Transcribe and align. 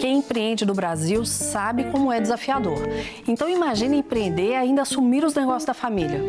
Quem 0.00 0.18
empreende 0.18 0.64
no 0.64 0.74
Brasil 0.74 1.24
sabe 1.24 1.84
como 1.84 2.12
é 2.12 2.20
desafiador. 2.20 2.78
Então 3.26 3.48
imagine 3.48 3.98
empreender 3.98 4.50
e 4.50 4.54
ainda 4.54 4.82
assumir 4.82 5.24
os 5.24 5.34
negócios 5.34 5.64
da 5.64 5.74
família. 5.74 6.20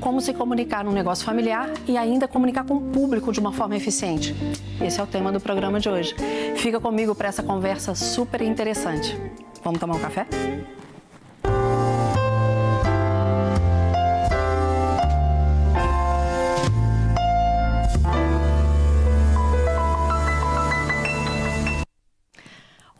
Como 0.00 0.20
se 0.20 0.32
comunicar 0.32 0.82
num 0.82 0.92
negócio 0.92 1.24
familiar 1.24 1.70
e 1.86 1.96
ainda 1.96 2.26
comunicar 2.26 2.64
com 2.64 2.74
o 2.74 2.80
público 2.80 3.32
de 3.32 3.40
uma 3.40 3.52
forma 3.52 3.76
eficiente. 3.76 4.34
Esse 4.80 4.98
é 4.98 5.02
o 5.02 5.06
tema 5.06 5.30
do 5.30 5.40
programa 5.40 5.78
de 5.78 5.88
hoje. 5.88 6.14
Fica 6.56 6.80
comigo 6.80 7.14
para 7.14 7.28
essa 7.28 7.42
conversa 7.42 7.94
super 7.94 8.40
interessante. 8.40 9.18
Vamos 9.62 9.78
tomar 9.78 9.96
um 9.96 10.00
café? 10.00 10.26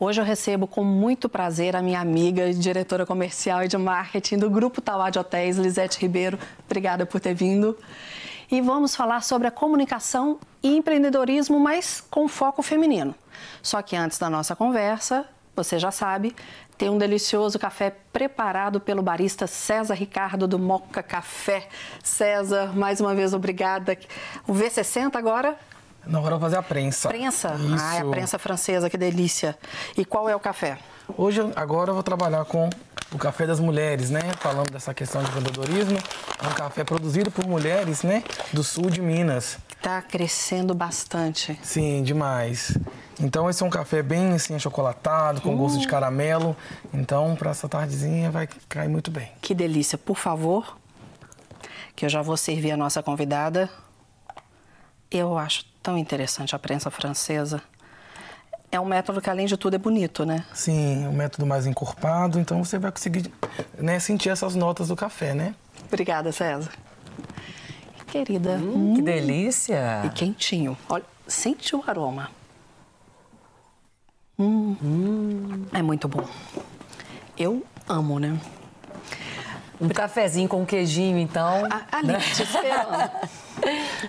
Hoje 0.03 0.19
eu 0.19 0.25
recebo 0.25 0.65
com 0.65 0.83
muito 0.83 1.29
prazer 1.29 1.75
a 1.75 1.81
minha 1.83 1.99
amiga, 1.99 2.51
diretora 2.51 3.05
comercial 3.05 3.63
e 3.63 3.67
de 3.67 3.77
marketing 3.77 4.39
do 4.39 4.49
Grupo 4.49 4.81
Tauá 4.81 5.11
de 5.11 5.19
Hotéis, 5.19 5.57
Lisete 5.57 5.99
Ribeiro. 5.99 6.39
Obrigada 6.65 7.05
por 7.05 7.21
ter 7.21 7.35
vindo. 7.35 7.77
E 8.49 8.59
vamos 8.61 8.95
falar 8.95 9.21
sobre 9.21 9.47
a 9.47 9.51
comunicação 9.51 10.39
e 10.63 10.75
empreendedorismo, 10.75 11.59
mas 11.59 12.01
com 12.09 12.27
foco 12.27 12.63
feminino. 12.63 13.13
Só 13.61 13.79
que 13.83 13.95
antes 13.95 14.17
da 14.17 14.27
nossa 14.27 14.55
conversa, 14.55 15.23
você 15.55 15.77
já 15.77 15.91
sabe, 15.91 16.35
tem 16.79 16.89
um 16.89 16.97
delicioso 16.97 17.59
café 17.59 17.95
preparado 18.11 18.81
pelo 18.81 19.03
barista 19.03 19.45
César 19.45 19.93
Ricardo 19.93 20.47
do 20.47 20.57
Moca 20.57 21.03
Café. 21.03 21.67
César, 22.01 22.75
mais 22.75 22.99
uma 22.99 23.13
vez 23.13 23.35
obrigada. 23.35 23.95
O 24.47 24.51
V60 24.51 25.15
agora 25.15 25.55
não, 26.05 26.19
agora 26.19 26.35
eu 26.35 26.39
vou 26.39 26.49
fazer 26.49 26.57
a 26.57 26.63
prensa. 26.63 27.09
Prensa? 27.09 27.55
Isso. 27.55 27.83
Ah, 27.83 27.95
é 27.95 28.01
a 28.01 28.05
prensa 28.05 28.39
francesa, 28.39 28.89
que 28.89 28.97
delícia. 28.97 29.57
E 29.95 30.03
qual 30.03 30.27
é 30.27 30.35
o 30.35 30.39
café? 30.39 30.77
Hoje, 31.17 31.41
agora 31.55 31.91
eu 31.91 31.93
vou 31.93 32.03
trabalhar 32.03 32.43
com 32.45 32.69
o 33.11 33.17
café 33.17 33.45
das 33.45 33.59
mulheres, 33.59 34.09
né? 34.09 34.21
Falando 34.39 34.71
dessa 34.71 34.93
questão 34.93 35.21
de 35.21 35.29
empreendedorismo. 35.29 35.97
É 36.41 36.47
um 36.47 36.53
café 36.53 36.83
produzido 36.83 37.29
por 37.29 37.45
mulheres, 37.45 38.03
né? 38.03 38.23
Do 38.51 38.63
sul 38.63 38.89
de 38.89 39.01
Minas. 39.01 39.57
Está 39.69 40.01
crescendo 40.01 40.73
bastante. 40.73 41.59
Sim, 41.61 42.03
demais. 42.03 42.77
Então 43.19 43.49
esse 43.49 43.61
é 43.61 43.65
um 43.65 43.69
café 43.69 44.01
bem 44.01 44.33
assim 44.33 44.55
achocolatado, 44.55 45.41
com 45.41 45.53
uh. 45.53 45.57
gosto 45.57 45.79
de 45.79 45.85
hum. 45.85 45.89
caramelo. 45.89 46.55
Então 46.93 47.35
para 47.35 47.51
essa 47.51 47.67
tardezinha 47.67 48.31
vai 48.31 48.47
cair 48.69 48.89
muito 48.89 49.11
bem. 49.11 49.31
Que 49.41 49.53
delícia. 49.53 49.97
Por 49.97 50.17
favor, 50.17 50.77
que 51.95 52.05
eu 52.05 52.09
já 52.09 52.21
vou 52.21 52.37
servir 52.37 52.71
a 52.71 52.77
nossa 52.77 53.03
convidada. 53.03 53.69
Eu 55.09 55.37
acho 55.37 55.70
tão 55.81 55.97
interessante 55.97 56.55
a 56.55 56.59
prensa 56.59 56.89
francesa. 56.91 57.61
É 58.71 58.79
um 58.79 58.85
método 58.85 59.21
que, 59.21 59.29
além 59.29 59.45
de 59.45 59.57
tudo, 59.57 59.75
é 59.75 59.77
bonito, 59.77 60.25
né? 60.25 60.45
Sim, 60.53 61.03
é 61.03 61.09
um 61.09 61.13
método 61.13 61.45
mais 61.45 61.65
encorpado, 61.65 62.39
então 62.39 62.63
você 62.63 62.79
vai 62.79 62.91
conseguir 62.91 63.29
né, 63.77 63.99
sentir 63.99 64.29
essas 64.29 64.55
notas 64.55 64.87
do 64.87 64.95
café, 64.95 65.33
né? 65.33 65.53
Obrigada, 65.87 66.31
César. 66.31 66.71
Querida. 68.07 68.51
Hum, 68.51 68.91
hum. 68.91 68.95
Que 68.95 69.01
delícia! 69.01 70.03
E 70.05 70.09
quentinho. 70.09 70.77
Olha, 70.87 71.03
sente 71.27 71.75
o 71.75 71.83
aroma. 71.85 72.29
Hum. 74.39 74.77
hum. 74.81 75.65
É 75.73 75.81
muito 75.81 76.07
bom. 76.07 76.25
Eu 77.37 77.65
amo, 77.89 78.19
né? 78.19 78.39
Um 79.81 79.89
cafezinho 79.89 80.47
com 80.47 80.65
queijinho, 80.65 81.17
então. 81.17 81.67
ali, 81.91 82.07
né? 82.07 82.19
te 82.19 82.43
esperando. 82.43 83.11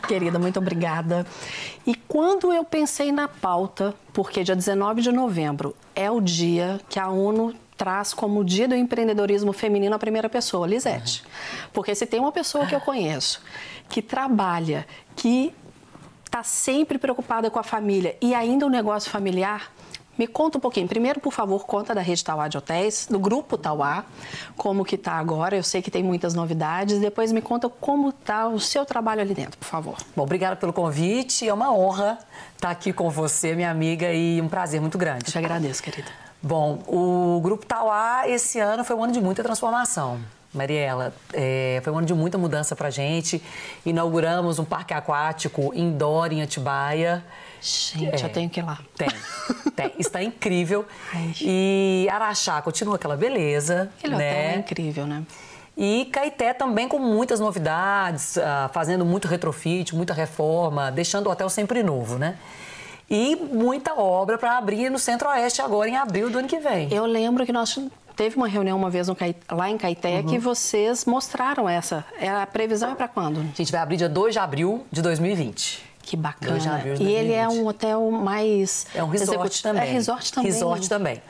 Querida, 0.01 0.39
muito 0.39 0.59
obrigada. 0.59 1.27
E 1.87 1.95
quando 1.95 2.53
eu 2.53 2.65
pensei 2.65 3.13
na 3.13 3.29
pauta, 3.29 3.95
porque 4.13 4.43
dia 4.43 4.57
19 4.57 5.03
de 5.03 5.13
novembro 5.13 5.75
é 5.95 6.11
o 6.11 6.21
dia 6.21 6.81
que 6.89 6.99
a 6.99 7.09
ONU 7.09 7.55
traz 7.77 8.15
como 8.15 8.45
dia 8.45 8.69
do 8.69 8.75
empreendedorismo 8.75 9.53
feminino 9.53 9.95
a 9.95 9.99
primeira 9.99 10.29
pessoa, 10.29 10.67
Lisete. 10.67 11.23
Uhum. 11.23 11.69
Porque 11.73 11.95
se 11.95 12.07
tem 12.07 12.21
uma 12.21 12.33
pessoa 12.33 12.67
que 12.67 12.75
eu 12.75 12.81
conheço 12.81 13.43
que 13.89 14.01
trabalha, 14.01 14.87
que 15.15 15.53
está 16.25 16.43
sempre 16.43 16.97
preocupada 16.97 17.51
com 17.51 17.59
a 17.59 17.63
família 17.63 18.17
e 18.23 18.35
ainda 18.35 18.65
o 18.65 18.71
negócio 18.71 19.11
familiar, 19.11 19.71
me 20.19 20.27
conta 20.27 20.59
um 20.59 20.61
pouquinho. 20.61 20.87
Primeiro, 20.87 21.21
por 21.21 21.33
favor, 21.33 21.65
conta 21.65 21.95
da 21.95 22.01
rede 22.01 22.23
Tauá 22.23 22.49
de 22.49 22.59
Hotéis, 22.59 23.07
do 23.11 23.19
grupo 23.19 23.57
Tauá, 23.57 24.05
como 24.57 24.85
que 24.85 24.97
está 24.97 25.13
agora. 25.13 25.57
Eu 25.57 25.63
sei 25.63 25.81
que 25.81 25.91
tem 25.91 26.03
muitas 26.03 26.35
novidades. 26.35 26.99
Depois 26.99 27.33
me 27.33 27.41
conta 27.41 27.69
como 27.69 28.11
está 28.11 28.47
o 28.49 28.61
seu 28.61 28.85
trabalho 28.85 29.21
ali 29.21 29.35
dentro, 29.35 29.59
por 29.59 29.67
favor. 29.67 29.97
Bom, 30.15 30.23
obrigada 30.23 30.57
pelo 30.57 30.73
convite. 30.73 31.49
É 31.49 31.55
uma 31.55 31.73
honra 31.73 32.19
estar 32.55 32.71
aqui 32.71 32.93
com 32.93 33.09
você, 33.11 33.55
minha 33.55 33.71
amiga, 33.71 34.13
e 34.13 34.41
um 34.41 34.49
prazer 34.49 34.81
muito 34.81 34.99
grande. 34.99 35.25
Te 35.25 35.39
agradeço, 35.39 35.83
querida. 35.83 36.11
Bom, 36.43 36.83
o 36.87 37.41
grupo 37.41 37.65
Tauá 37.65 38.29
esse 38.29 38.59
ano 38.59 38.85
foi 38.85 38.97
um 38.97 39.05
ano 39.05 39.13
de 39.13 39.21
muita 39.21 39.43
transformação. 39.43 40.21
Mariela, 40.53 41.15
é, 41.33 41.81
foi 41.83 41.93
um 41.93 41.99
ano 41.99 42.07
de 42.07 42.13
muita 42.13 42.37
mudança 42.37 42.77
para 42.77 42.91
gente. 42.91 43.43
Inauguramos 43.87 44.59
um 44.59 44.65
parque 44.65 44.93
aquático 44.93 45.73
indoor 45.75 46.33
em 46.33 46.43
Atibaia. 46.43 47.25
Gente, 47.61 48.23
é, 48.23 48.27
eu 48.27 48.33
tenho 48.33 48.51
que 48.51 48.61
ir 48.61 48.63
lá. 48.63 48.79
Tem, 48.97 49.09
tem. 49.75 49.93
Está 49.99 50.23
incrível. 50.23 50.85
Ai. 51.15 51.33
E 51.41 52.09
Araxá 52.11 52.61
continua 52.61 52.97
aquela 52.97 53.17
beleza. 53.17 53.91
Aquele 53.99 54.17
né? 54.17 54.31
hotel 54.31 54.51
é 54.51 54.57
incrível, 54.59 55.07
né? 55.07 55.23
E 55.77 56.05
Caeté 56.13 56.53
também 56.53 56.87
com 56.87 56.99
muitas 56.99 57.41
novidades, 57.41 58.37
uh, 58.37 58.69
fazendo 58.73 59.07
muito 59.07 59.27
retrofit, 59.27 59.95
muita 59.95 60.13
reforma, 60.13 60.91
deixando 60.91 61.29
o 61.29 61.31
hotel 61.31 61.49
sempre 61.49 61.83
novo, 61.83 62.19
né? 62.19 62.37
E 63.09 63.37
muita 63.37 63.95
obra 63.95 64.39
para 64.39 64.57
abrir 64.57 64.91
no 64.91 64.99
Centro-Oeste 64.99 65.61
agora 65.63 65.89
em 65.89 65.97
abril 65.97 66.31
do 66.31 66.39
ano 66.39 66.49
que 66.49 66.59
vem. 66.59 66.93
Eu 66.93 67.05
lembro 67.07 67.45
que 67.45 67.53
nós 67.53 67.79
teve 68.17 68.37
uma 68.37 68.49
reunião 68.49 68.77
uma 68.77 68.91
vez 68.91 69.09
Caeté, 69.11 69.55
lá 69.55 69.71
em 69.71 69.79
Caeté 69.79 70.21
uhum. 70.21 70.27
que 70.27 70.39
vocês 70.39 71.05
mostraram 71.05 71.69
essa. 71.69 72.05
É, 72.19 72.29
a 72.29 72.47
previsão 72.47 72.93
é 72.93 72.95
para 72.95 73.09
quando? 73.09 73.41
A 73.41 73.57
gente 73.57 73.73
vai 73.73 73.81
abrir 73.81 73.97
dia 73.97 74.09
2 74.09 74.35
de 74.35 74.39
abril 74.39 74.87
de 74.91 75.03
2020. 75.03 75.93
Que 76.03 76.17
bacana. 76.17 76.83
e 77.01 77.13
ele 77.13 77.33
é 77.33 77.49
um 77.49 77.67
hotel 77.67 78.11
mais. 78.11 78.87
É 78.95 79.03
um 79.03 79.09
resort 79.09 79.63
também. 79.63 79.83
É 79.83 79.93
resort 79.93 80.33
também. 80.33 80.53
Resort 80.53 80.89
também. 80.89 81.23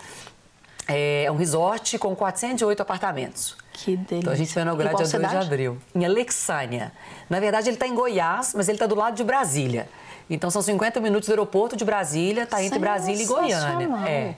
É 0.88 1.30
um 1.30 1.36
resort 1.36 1.98
com 1.98 2.16
408 2.16 2.80
apartamentos. 2.80 3.56
Que 3.72 3.96
delícia. 3.96 4.16
Então 4.16 4.32
a 4.32 4.36
gente 4.36 4.54
vai 4.54 4.62
inaugurar 4.62 4.94
dia 4.94 5.06
cidade? 5.06 5.34
2 5.34 5.40
de 5.40 5.46
abril. 5.46 5.78
Em 5.94 6.04
Alexânia. 6.04 6.92
Na 7.28 7.38
verdade, 7.38 7.68
ele 7.68 7.76
está 7.76 7.86
em 7.86 7.94
Goiás, 7.94 8.54
mas 8.54 8.68
ele 8.68 8.76
está 8.76 8.86
do 8.86 8.94
lado 8.94 9.14
de 9.14 9.24
Brasília. 9.24 9.88
Então 10.28 10.50
são 10.50 10.62
50 10.62 11.00
minutos 11.00 11.28
do 11.28 11.32
aeroporto 11.32 11.76
de 11.76 11.84
Brasília, 11.84 12.44
está 12.44 12.62
entre 12.62 12.78
Brasília 12.78 13.22
e 13.22 13.26
Goiânia. 13.26 14.08
É. 14.08 14.34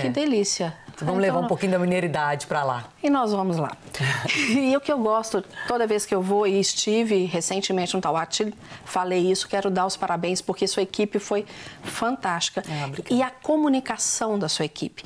Que 0.00 0.08
é. 0.08 0.10
delícia. 0.10 0.74
Então, 0.96 1.08
vamos 1.08 1.20
levar 1.20 1.40
um 1.40 1.46
pouquinho 1.46 1.72
da 1.72 1.78
mineridade 1.78 2.46
para 2.46 2.64
lá. 2.64 2.84
E 3.02 3.10
nós 3.10 3.30
vamos 3.30 3.58
lá. 3.58 3.76
e 4.48 4.74
o 4.74 4.80
que 4.80 4.90
eu 4.90 4.98
gosto, 4.98 5.44
toda 5.68 5.86
vez 5.86 6.06
que 6.06 6.14
eu 6.14 6.22
vou, 6.22 6.46
e 6.46 6.58
estive 6.58 7.26
recentemente 7.26 7.94
no 7.94 8.00
Tauá, 8.00 8.26
falei 8.84 9.30
isso, 9.30 9.46
quero 9.46 9.70
dar 9.70 9.84
os 9.84 9.94
parabéns, 9.94 10.40
porque 10.40 10.66
sua 10.66 10.82
equipe 10.82 11.18
foi 11.18 11.44
fantástica. 11.82 12.62
Ah, 12.66 12.90
e 13.10 13.22
a 13.22 13.30
comunicação 13.30 14.38
da 14.38 14.48
sua 14.48 14.64
equipe. 14.64 15.02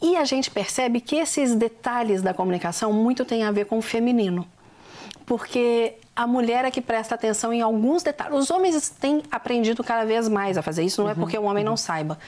E 0.00 0.16
a 0.16 0.24
gente 0.24 0.50
percebe 0.50 0.98
que 1.00 1.16
esses 1.16 1.54
detalhes 1.54 2.22
da 2.22 2.32
comunicação 2.32 2.90
muito 2.90 3.24
tem 3.24 3.42
a 3.42 3.50
ver 3.50 3.66
com 3.66 3.78
o 3.78 3.82
feminino. 3.82 4.46
Porque 5.26 5.96
a 6.16 6.26
mulher 6.26 6.64
é 6.64 6.70
que 6.70 6.80
presta 6.80 7.16
atenção 7.16 7.52
em 7.52 7.60
alguns 7.60 8.02
detalhes. 8.02 8.34
Os 8.34 8.50
homens 8.50 8.88
têm 8.88 9.22
aprendido 9.30 9.84
cada 9.84 10.06
vez 10.06 10.26
mais 10.26 10.56
a 10.56 10.62
fazer 10.62 10.84
isso, 10.84 11.02
não 11.02 11.10
é 11.10 11.12
uhum, 11.12 11.18
porque 11.18 11.36
o 11.36 11.42
homem 11.42 11.62
uhum. 11.62 11.70
não 11.70 11.76
saiba 11.76 12.18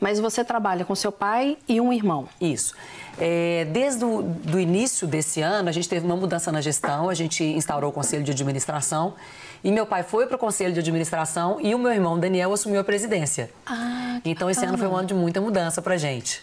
mas 0.00 0.20
você 0.20 0.44
trabalha 0.44 0.84
com 0.84 0.94
seu 0.94 1.10
pai 1.10 1.56
e 1.68 1.80
um 1.80 1.92
irmão. 1.92 2.28
Isso. 2.40 2.74
É, 3.18 3.66
desde 3.70 4.04
o 4.04 4.22
do 4.22 4.60
início 4.60 5.06
desse 5.06 5.40
ano, 5.40 5.68
a 5.68 5.72
gente 5.72 5.88
teve 5.88 6.04
uma 6.04 6.16
mudança 6.16 6.52
na 6.52 6.60
gestão, 6.60 7.08
a 7.08 7.14
gente 7.14 7.42
instaurou 7.42 7.90
o 7.90 7.92
conselho 7.92 8.22
de 8.22 8.30
administração 8.30 9.14
e 9.64 9.72
meu 9.72 9.86
pai 9.86 10.02
foi 10.02 10.26
para 10.26 10.36
o 10.36 10.38
conselho 10.38 10.72
de 10.72 10.80
administração 10.80 11.58
e 11.60 11.74
o 11.74 11.78
meu 11.78 11.92
irmão 11.92 12.18
Daniel 12.18 12.52
assumiu 12.52 12.80
a 12.80 12.84
presidência. 12.84 13.50
Ah, 13.64 14.20
então, 14.24 14.50
esse 14.50 14.64
ano 14.64 14.76
foi 14.76 14.86
um 14.86 14.94
ano 14.94 15.08
de 15.08 15.14
muita 15.14 15.40
mudança 15.40 15.80
para 15.80 15.96
gente 15.96 16.42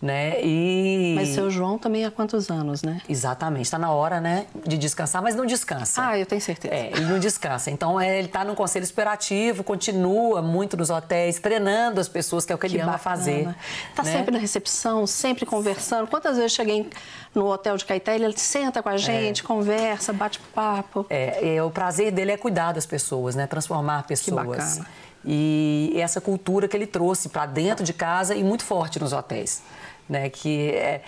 né? 0.00 0.40
E... 0.42 1.14
Mas 1.16 1.28
seu 1.28 1.50
João 1.50 1.78
também 1.78 2.04
há 2.04 2.10
quantos 2.10 2.50
anos, 2.50 2.82
né? 2.82 3.00
Exatamente, 3.08 3.64
está 3.64 3.78
na 3.78 3.90
hora, 3.90 4.20
né, 4.20 4.46
de 4.66 4.76
descansar, 4.76 5.22
mas 5.22 5.34
não 5.34 5.46
descansa. 5.46 6.08
Ah, 6.08 6.18
eu 6.18 6.26
tenho 6.26 6.40
certeza. 6.40 6.74
É, 6.74 6.90
ele 6.92 7.06
não 7.06 7.18
descansa. 7.18 7.70
Então, 7.70 8.00
é, 8.00 8.18
ele 8.18 8.26
está 8.26 8.44
no 8.44 8.54
conselho 8.54 8.84
esperativo, 8.84 9.64
continua 9.64 10.42
muito 10.42 10.76
nos 10.76 10.90
hotéis, 10.90 11.38
treinando 11.38 12.00
as 12.00 12.08
pessoas, 12.08 12.44
que 12.44 12.52
é 12.52 12.54
o 12.54 12.58
que, 12.58 12.68
que 12.68 12.74
ele 12.74 12.82
ama 12.82 12.92
bacana. 12.92 13.16
fazer. 13.16 13.54
Está 13.90 14.02
né? 14.02 14.12
sempre 14.12 14.30
na 14.32 14.38
recepção, 14.38 15.06
sempre 15.06 15.46
conversando. 15.46 16.06
Quantas 16.06 16.36
vezes 16.36 16.52
eu 16.52 16.56
cheguei 16.56 16.90
no 17.34 17.46
hotel 17.46 17.76
de 17.76 17.84
Caeté, 17.84 18.14
ele 18.16 18.36
senta 18.36 18.82
com 18.82 18.88
a 18.88 18.96
gente, 18.96 19.42
é. 19.42 19.44
conversa, 19.44 20.12
bate 20.12 20.38
papo. 20.54 21.06
É, 21.08 21.56
é, 21.56 21.62
o 21.62 21.70
prazer 21.70 22.12
dele 22.12 22.32
é 22.32 22.36
cuidar 22.36 22.72
das 22.72 22.86
pessoas, 22.86 23.34
né, 23.34 23.46
transformar 23.46 24.02
pessoas. 24.02 24.42
Que 24.42 24.48
bacana. 24.48 24.86
E 25.26 25.92
essa 25.96 26.20
cultura 26.20 26.68
que 26.68 26.76
ele 26.76 26.86
trouxe 26.86 27.28
para 27.28 27.46
dentro 27.46 27.84
de 27.84 27.92
casa 27.92 28.34
e 28.34 28.44
muito 28.44 28.64
forte 28.64 29.00
nos 29.00 29.12
hotéis 29.12 29.62
né? 30.08 30.28
Que 30.30 30.70
é, 30.70 31.02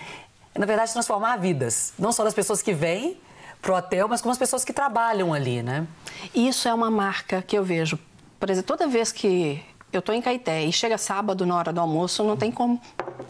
na 0.57 0.65
verdade, 0.65 0.91
transformar 0.91 1.37
vidas, 1.37 1.93
não 1.97 2.11
só 2.11 2.23
das 2.23 2.33
pessoas 2.33 2.61
que 2.61 2.73
vêm 2.73 3.17
para 3.61 3.73
o 3.73 3.75
hotel, 3.75 4.07
mas 4.07 4.21
como 4.21 4.31
as 4.31 4.37
pessoas 4.37 4.63
que 4.63 4.71
trabalham 4.71 5.33
ali, 5.33 5.61
né? 5.61 5.85
Isso 6.33 6.67
é 6.67 6.73
uma 6.73 6.89
marca 6.89 7.41
que 7.41 7.57
eu 7.57 7.63
vejo. 7.63 7.99
Por 8.39 8.49
exemplo, 8.49 8.67
toda 8.67 8.87
vez 8.87 9.11
que 9.11 9.61
eu 9.91 10.01
tô 10.01 10.13
em 10.13 10.21
Caeté 10.21 10.63
e 10.63 10.71
chega 10.71 10.97
sábado 10.97 11.45
na 11.45 11.55
hora 11.55 11.73
do 11.73 11.81
almoço, 11.81 12.23
não 12.23 12.37
tem 12.37 12.51
como. 12.51 12.79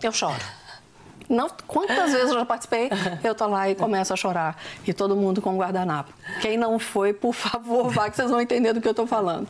Eu 0.03 0.11
choro. 0.11 0.59
Não, 1.27 1.47
quantas 1.67 2.11
vezes 2.11 2.29
eu 2.29 2.39
já 2.39 2.45
participei, 2.45 2.89
eu 3.23 3.35
tô 3.35 3.45
lá 3.47 3.69
e 3.69 3.75
começo 3.75 4.11
a 4.11 4.15
chorar. 4.15 4.57
E 4.85 4.93
todo 4.93 5.15
mundo 5.15 5.41
com 5.41 5.55
guardanapo. 5.57 6.11
Quem 6.41 6.57
não 6.57 6.79
foi, 6.79 7.13
por 7.13 7.33
favor, 7.33 7.89
vá 7.89 8.09
que 8.09 8.15
vocês 8.15 8.29
vão 8.29 8.41
entender 8.41 8.73
do 8.73 8.81
que 8.81 8.87
eu 8.87 8.95
tô 8.95 9.05
falando. 9.05 9.47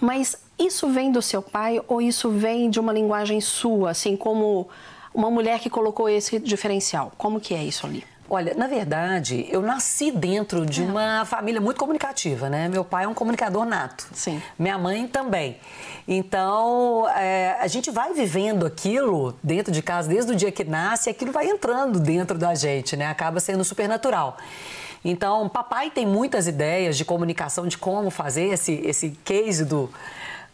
Mas 0.00 0.36
isso 0.60 0.88
vem 0.88 1.10
do 1.10 1.22
seu 1.22 1.42
pai 1.42 1.80
ou 1.88 2.00
isso 2.00 2.30
vem 2.30 2.68
de 2.70 2.78
uma 2.78 2.92
linguagem 2.92 3.40
sua, 3.40 3.90
assim 3.90 4.16
como 4.16 4.68
uma 5.14 5.30
mulher 5.30 5.58
que 5.58 5.70
colocou 5.70 6.08
esse 6.08 6.38
diferencial? 6.38 7.12
Como 7.16 7.40
que 7.40 7.54
é 7.54 7.64
isso 7.64 7.86
ali? 7.86 8.04
Olha, 8.32 8.54
na 8.54 8.68
verdade, 8.68 9.48
eu 9.50 9.60
nasci 9.60 10.12
dentro 10.12 10.64
de 10.64 10.82
é. 10.82 10.84
uma 10.84 11.24
família 11.24 11.60
muito 11.60 11.78
comunicativa, 11.78 12.48
né? 12.48 12.68
Meu 12.68 12.84
pai 12.84 13.02
é 13.04 13.08
um 13.08 13.14
comunicador 13.14 13.64
nato. 13.64 14.06
Sim. 14.12 14.40
Minha 14.56 14.78
mãe 14.78 15.08
também. 15.08 15.56
Então, 16.06 17.08
é, 17.08 17.56
a 17.60 17.66
gente 17.66 17.90
vai 17.90 18.12
vivendo 18.12 18.64
aquilo 18.64 19.36
dentro 19.42 19.72
de 19.72 19.82
casa 19.82 20.08
desde 20.08 20.30
o 20.30 20.36
dia 20.36 20.52
que 20.52 20.62
nasce, 20.62 21.10
aquilo 21.10 21.32
vai 21.32 21.48
entrando 21.48 21.98
dentro 21.98 22.38
da 22.38 22.54
gente, 22.54 22.96
né? 22.96 23.06
Acaba 23.06 23.40
sendo 23.40 23.64
supernatural. 23.64 24.36
Então, 25.04 25.48
papai 25.48 25.90
tem 25.90 26.06
muitas 26.06 26.46
ideias 26.46 26.96
de 26.96 27.04
comunicação, 27.04 27.66
de 27.66 27.76
como 27.76 28.10
fazer 28.10 28.52
esse, 28.52 28.74
esse 28.84 29.10
case 29.24 29.64
do, 29.64 29.90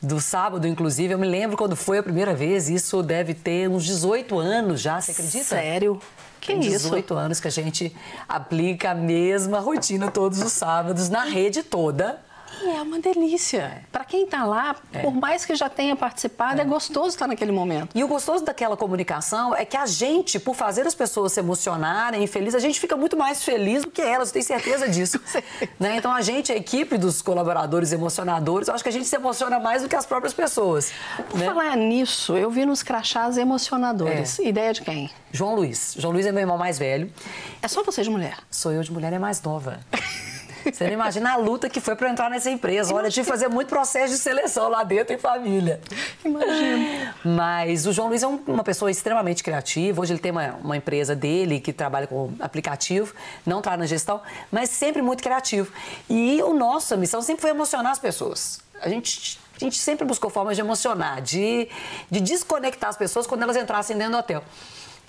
do 0.01 0.21
sábado, 0.21 0.67
inclusive. 0.67 1.15
Eu 1.15 1.19
me 1.19 1.27
lembro 1.27 1.57
quando 1.57 1.75
foi 1.77 1.99
a 1.99 2.03
primeira 2.03 2.35
vez, 2.35 2.69
isso 2.69 3.03
deve 3.03 3.35
ter 3.35 3.69
uns 3.69 3.85
18 3.85 4.39
anos 4.39 4.81
já, 4.81 5.01
você 5.01 5.13
acredita? 5.13 5.45
Sério? 5.45 6.01
Que 6.41 6.49
Tem 6.53 6.61
18 6.61 7.05
isso? 7.05 7.15
anos 7.15 7.41
que 7.41 7.49
a 7.49 7.51
gente 7.51 7.95
aplica 8.29 8.91
a 8.91 8.95
mesma 8.95 9.59
rotina 9.59 10.11
todos 10.11 10.41
os 10.41 10.53
sábados 10.53 11.09
na 11.09 11.25
rede 11.25 11.63
toda. 11.63 12.21
E 12.63 12.69
é 12.69 12.83
uma 12.83 12.99
delícia. 12.99 13.59
É. 13.59 13.81
Para 13.93 14.05
quem 14.05 14.25
está 14.25 14.45
lá, 14.45 14.77
é. 14.93 15.01
por 15.01 15.15
mais 15.15 15.45
que 15.45 15.55
já 15.55 15.69
tenha 15.69 15.95
participado, 15.95 16.61
é. 16.61 16.65
é. 16.65 16.67
gostoso 16.67 17.09
estar 17.09 17.27
naquele 17.27 17.53
momento. 17.53 17.91
E 17.95 18.03
o 18.03 18.09
gostoso 18.09 18.45
daquela 18.45 18.77
comunicação 18.77 19.55
é 19.55 19.65
que 19.65 19.77
a 19.77 19.87
gente, 19.87 20.39
por 20.39 20.55
fazer 20.55 20.87
as 20.87 20.95
pessoas 20.95 21.33
se 21.33 21.41
emocionarem, 21.41 22.27
felizes, 22.27 22.55
a 22.55 22.59
gente 22.59 22.81
fica 22.81 22.97
muito 22.97 23.17
mais 23.17 23.43
feliz 23.45 23.83
do 23.83 23.91
que 23.91 24.03
elas, 24.03 24.29
eu 24.29 24.35
tenho 24.35 24.45
certeza 24.45 24.89
disso. 24.89 25.21
né? 25.79 25.97
Então 25.97 26.13
a 26.13 26.21
gente, 26.21 26.53
a 26.53 26.57
equipe 26.57 26.97
dos 26.97 27.21
colaboradores 27.21 27.93
emocionadores, 27.93 28.69
eu 28.69 28.75
acho 28.75 28.83
que 28.83 28.89
a 28.89 28.93
gente 28.93 29.07
se 29.07 29.17
emociona 29.17 29.59
mais 29.59 29.83
do 29.83 29.89
que 29.89 29.97
as 29.97 30.07
próprias 30.07 30.33
pessoas. 30.33 30.93
Por 31.29 31.39
né? 31.39 31.47
falar 31.47 31.77
nisso, 31.77 32.37
eu 32.37 32.51
vi 32.51 32.65
nos 32.65 32.83
crachás 32.83 33.37
emocionadores. 33.37 34.39
É. 34.39 34.45
Ideia 34.45 34.73
de 34.73 34.83
quem? 34.83 35.11
João 35.33 35.55
Luiz. 35.55 35.95
João 35.99 36.13
Luiz 36.13 36.27
é 36.27 36.33
meu 36.33 36.41
irmão 36.41 36.57
mais 36.57 36.79
velho. 36.79 37.13
É 37.61 37.69
só 37.69 37.83
você 37.83 38.03
de 38.03 38.11
mulher? 38.11 38.37
Sou 38.51 38.73
eu 38.73 38.83
de 38.83 38.93
mulher, 38.93 39.13
é 39.13 39.19
mais 39.19 39.43
nova. 39.43 39.81
Você 40.73 40.85
não 40.85 40.93
imagina 40.93 41.33
a 41.33 41.37
luta 41.37 41.69
que 41.69 41.81
foi 41.81 41.95
para 41.97 42.11
entrar 42.11 42.31
nessa 42.31 42.51
empresa. 42.51 42.95
Olha, 42.95 43.11
tive 43.11 43.25
que 43.25 43.31
fazer 43.31 43.49
muito 43.49 43.69
processo 43.69 44.13
de 44.13 44.19
seleção 44.19 44.69
lá 44.69 44.85
dentro 44.85 45.15
em 45.15 45.19
família. 45.19 45.81
Imagina. 46.25 47.15
Mas 47.25 47.87
o 47.87 47.93
João 47.93 48.09
Luiz 48.09 48.23
é 48.23 48.27
um, 48.27 48.41
uma 48.47 48.65
pessoa 48.65 48.91
extremamente 48.91 49.43
criativa. 49.43 50.01
Hoje 50.01 50.13
ele 50.13 50.21
tem 50.21 50.33
uma, 50.33 50.55
uma 50.63 50.77
empresa 50.77 51.15
dele 51.15 51.61
que 51.61 51.73
trabalha 51.73 52.07
com 52.07 52.33
aplicativo, 52.41 53.15
não 53.45 53.59
está 53.59 53.77
na 53.77 53.87
gestão, 53.87 54.21
mas 54.51 54.71
sempre 54.71 55.03
muito 55.03 55.23
criativo. 55.23 55.73
E 56.09 56.41
a 56.41 56.55
nossa 56.55 56.97
missão 56.97 57.23
sempre 57.23 57.43
foi 57.43 57.51
emocionar 57.51 57.93
as 57.93 57.99
pessoas. 57.99 58.61
A 58.81 58.89
gente 58.89 59.39
a 59.57 59.59
gente 59.65 59.79
sempre 59.79 60.07
buscou 60.07 60.29
formas 60.29 60.55
de 60.55 60.61
emocionar, 60.61 61.23
de, 61.23 61.67
de 62.11 62.21
desconectar 62.21 62.91
as 62.91 62.97
pessoas 62.97 63.27
quando 63.27 63.43
elas 63.43 63.57
entrassem 63.57 63.97
dentro 63.97 64.13
do 64.13 64.19
hotel. 64.19 64.45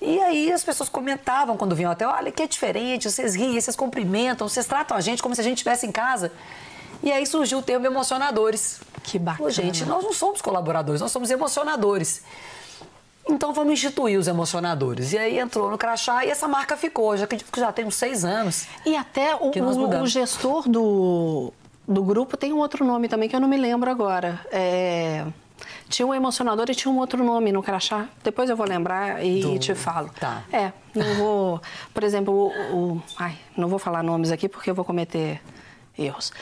E 0.00 0.20
aí 0.20 0.52
as 0.52 0.62
pessoas 0.62 0.88
comentavam 0.88 1.56
quando 1.56 1.74
vinham 1.74 1.90
até, 1.90 2.06
olha 2.06 2.30
que 2.30 2.42
é 2.42 2.46
diferente, 2.46 3.10
vocês 3.10 3.34
riem, 3.34 3.60
vocês 3.60 3.74
cumprimentam, 3.74 4.48
vocês 4.48 4.66
tratam 4.66 4.96
a 4.96 5.00
gente 5.00 5.22
como 5.22 5.34
se 5.34 5.40
a 5.40 5.44
gente 5.44 5.58
estivesse 5.58 5.86
em 5.86 5.92
casa. 5.92 6.32
E 7.02 7.10
aí 7.12 7.26
surgiu 7.26 7.58
o 7.58 7.62
termo 7.62 7.86
emocionadores. 7.86 8.80
Que 9.02 9.18
bacana. 9.18 9.50
gente, 9.50 9.84
nós 9.84 10.04
não 10.04 10.12
somos 10.12 10.40
colaboradores, 10.40 11.00
nós 11.00 11.12
somos 11.12 11.30
emocionadores. 11.30 12.22
Então 13.28 13.52
vamos 13.52 13.74
instituir 13.74 14.18
os 14.18 14.26
emocionadores. 14.26 15.12
E 15.12 15.18
aí 15.18 15.38
entrou 15.38 15.70
no 15.70 15.76
crachá 15.76 16.24
e 16.24 16.30
essa 16.30 16.48
marca 16.48 16.76
ficou. 16.76 17.16
Já 17.16 17.24
acredito 17.24 17.52
que 17.52 17.60
já 17.60 17.70
tem 17.72 17.84
uns 17.84 17.94
seis 17.94 18.24
anos. 18.24 18.66
E 18.86 18.96
até 18.96 19.34
o, 19.36 19.50
o, 19.50 20.02
o 20.02 20.06
gestor 20.06 20.68
do, 20.68 21.52
do 21.86 22.02
grupo 22.02 22.36
tem 22.36 22.52
um 22.52 22.58
outro 22.58 22.84
nome 22.84 23.06
também 23.06 23.28
que 23.28 23.36
eu 23.36 23.40
não 23.40 23.48
me 23.48 23.56
lembro 23.56 23.90
agora. 23.90 24.40
É... 24.50 25.26
Tinha 25.88 26.06
um 26.06 26.14
emocionador 26.14 26.66
e 26.68 26.74
tinha 26.74 26.92
um 26.92 26.98
outro 26.98 27.24
nome 27.24 27.50
no 27.50 27.62
crachá. 27.62 28.08
Depois 28.22 28.50
eu 28.50 28.56
vou 28.56 28.66
lembrar 28.66 29.24
e 29.24 29.40
Do... 29.40 29.58
te 29.58 29.74
falo. 29.74 30.10
Tá. 30.20 30.44
É, 30.52 30.72
não 30.94 31.14
vou. 31.14 31.62
Por 31.94 32.04
exemplo, 32.04 32.32
o, 32.34 32.76
o, 32.76 33.02
Ai, 33.16 33.38
não 33.56 33.68
vou 33.68 33.78
falar 33.78 34.02
nomes 34.02 34.30
aqui 34.30 34.48
porque 34.48 34.70
eu 34.70 34.74
vou 34.74 34.84
cometer 34.84 35.40
erros. 35.98 36.32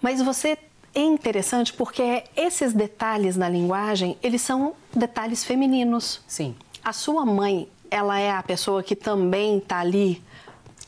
Mas 0.00 0.20
você 0.20 0.58
é 0.94 1.00
interessante 1.00 1.72
porque 1.72 2.24
esses 2.36 2.72
detalhes 2.72 3.36
na 3.36 3.48
linguagem, 3.48 4.18
eles 4.22 4.42
são 4.42 4.74
detalhes 4.94 5.42
femininos. 5.42 6.20
Sim. 6.26 6.54
A 6.84 6.92
sua 6.92 7.24
mãe, 7.24 7.68
ela 7.90 8.18
é 8.18 8.30
a 8.30 8.42
pessoa 8.42 8.82
que 8.82 8.94
também 8.94 9.58
está 9.58 9.78
ali 9.78 10.22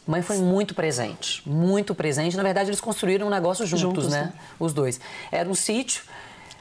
Mãe 0.08 0.22
foi 0.22 0.38
muito 0.38 0.74
presente, 0.74 1.46
muito 1.46 1.94
presente. 1.94 2.34
Na 2.34 2.42
verdade, 2.42 2.70
eles 2.70 2.80
construíram 2.80 3.26
um 3.26 3.30
negócio 3.30 3.66
juntos, 3.66 4.04
juntos 4.04 4.08
né? 4.08 4.22
né? 4.22 4.32
Os 4.58 4.72
dois. 4.72 4.98
Era 5.30 5.46
um 5.46 5.54
sítio 5.54 6.02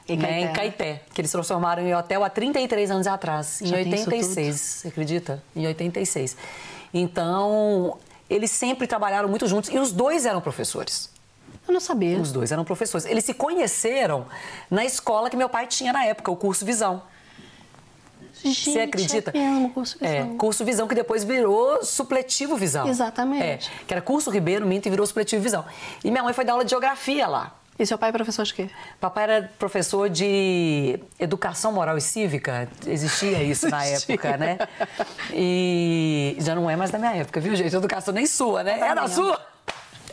em 0.08 0.18
Caeté. 0.18 0.32
Né, 0.34 0.42
em 0.42 0.54
Caeté, 0.54 1.02
que 1.14 1.22
eles 1.22 1.32
transformaram 1.32 1.86
em 1.86 1.94
hotel 1.94 2.24
há 2.24 2.30
33 2.30 2.92
anos 2.92 3.08
atrás, 3.08 3.60
Já 3.62 3.82
em 3.82 3.86
86, 3.86 4.56
você 4.56 4.88
acredita? 4.88 5.44
Em 5.56 5.68
86. 5.68 6.38
Então, 6.94 7.98
eles 8.30 8.52
sempre 8.52 8.88
trabalharam 8.88 9.28
muito 9.28 9.48
juntos 9.48 9.70
e 9.70 9.78
os 9.78 9.92
dois 9.92 10.26
eram 10.26 10.42
professores. 10.42 11.10
Eu 11.68 11.74
não 11.74 11.82
sabia. 11.82 12.18
Os 12.18 12.32
dois 12.32 12.52
eram 12.52 12.64
professores. 12.64 13.06
Eles 13.06 13.26
se 13.26 13.34
conheceram 13.34 14.26
na 14.72 14.86
escola 14.86 15.30
que 15.30 15.36
meu 15.36 15.50
pai 15.50 15.68
tinha 15.68 15.92
na 15.92 16.06
época, 16.06 16.32
o 16.32 16.36
curso 16.36 16.66
Visão. 16.66 17.02
Gente, 18.42 18.72
Você 18.72 18.80
acredita? 18.82 19.32
É 19.32 19.40
mesmo, 19.40 19.70
curso 19.72 19.98
Visão. 20.00 20.16
É, 20.34 20.38
curso 20.38 20.64
Visão 20.64 20.88
que 20.88 20.96
depois 20.96 21.24
virou 21.24 21.84
supletivo 21.84 22.56
Visão. 22.56 22.88
Exatamente. 22.88 23.44
É, 23.44 23.86
que 23.86 23.94
era 23.94 24.02
curso 24.02 24.30
Ribeiro 24.30 24.66
Minto 24.66 24.88
e 24.88 24.90
virou 24.90 25.06
supletivo 25.06 25.42
Visão. 25.42 25.66
E 26.04 26.12
minha 26.12 26.24
mãe 26.24 26.34
foi 26.34 26.46
dar 26.46 26.54
aula 26.54 26.64
de 26.64 26.70
geografia 26.70 27.28
lá. 27.28 27.57
E 27.80 27.86
seu 27.86 27.98
pai 27.98 28.10
é 28.10 28.12
professor 28.12 28.44
de 28.44 28.54
quê? 28.54 28.70
Papai 29.00 29.24
era 29.24 29.52
professor 29.60 30.10
de 30.10 31.00
educação 31.20 31.72
moral 31.72 31.98
e 31.98 32.02
cívica. 32.02 32.68
Existia 32.86 33.44
isso 33.44 33.70
na 33.70 33.86
época, 33.86 34.36
né? 34.36 34.58
E 35.32 36.36
já 36.40 36.56
não 36.56 36.70
é 36.70 36.76
mais 36.76 36.90
da 36.90 36.98
minha 36.98 37.14
época, 37.16 37.40
viu, 37.40 37.56
gente? 37.56 37.76
Educação 37.76 38.14
nem 38.14 38.26
sua, 38.26 38.64
né? 38.64 38.80
É, 38.80 38.88
é 38.88 38.96
da 38.96 39.08
sua? 39.08 39.40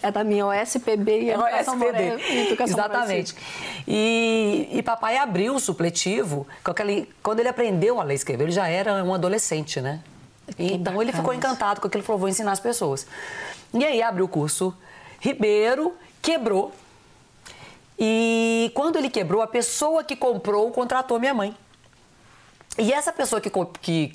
É 0.02 0.10
da 0.10 0.22
minha 0.22 0.46
OSPB 0.46 1.22
e 1.22 1.30
Educação 1.30 1.78
Moral 1.78 2.02
e 2.02 2.46
Educação 2.46 2.78
Exatamente. 2.78 3.34
E, 3.88 4.68
e 4.70 4.82
papai 4.82 5.16
abriu 5.16 5.54
o 5.54 5.60
supletivo, 5.60 6.46
aquele, 6.62 7.08
quando 7.22 7.40
ele 7.40 7.48
aprendeu 7.48 7.98
a 7.98 8.04
ler 8.04 8.12
e 8.12 8.16
escrever, 8.16 8.44
ele 8.44 8.52
já 8.52 8.68
era 8.68 9.02
um 9.02 9.14
adolescente, 9.14 9.80
né? 9.80 10.00
Que 10.54 10.74
então 10.74 11.00
ele 11.00 11.12
ficou 11.12 11.32
encantado 11.32 11.80
com 11.80 11.86
aquilo, 11.86 12.04
falou, 12.04 12.20
vou 12.20 12.28
ensinar 12.28 12.52
as 12.52 12.60
pessoas. 12.60 13.06
E 13.72 13.82
aí 13.82 14.02
abriu 14.02 14.26
o 14.26 14.28
curso 14.28 14.76
Ribeiro, 15.24 15.94
quebrou, 16.20 16.70
e 17.98 18.70
quando 18.74 18.96
ele 18.96 19.08
quebrou, 19.08 19.40
a 19.42 19.46
pessoa 19.46 20.02
que 20.02 20.16
comprou 20.16 20.70
contratou 20.70 21.18
minha 21.20 21.34
mãe. 21.34 21.56
E 22.76 22.92
essa 22.92 23.12
pessoa 23.12 23.40
que, 23.40 23.50
que, 23.80 24.12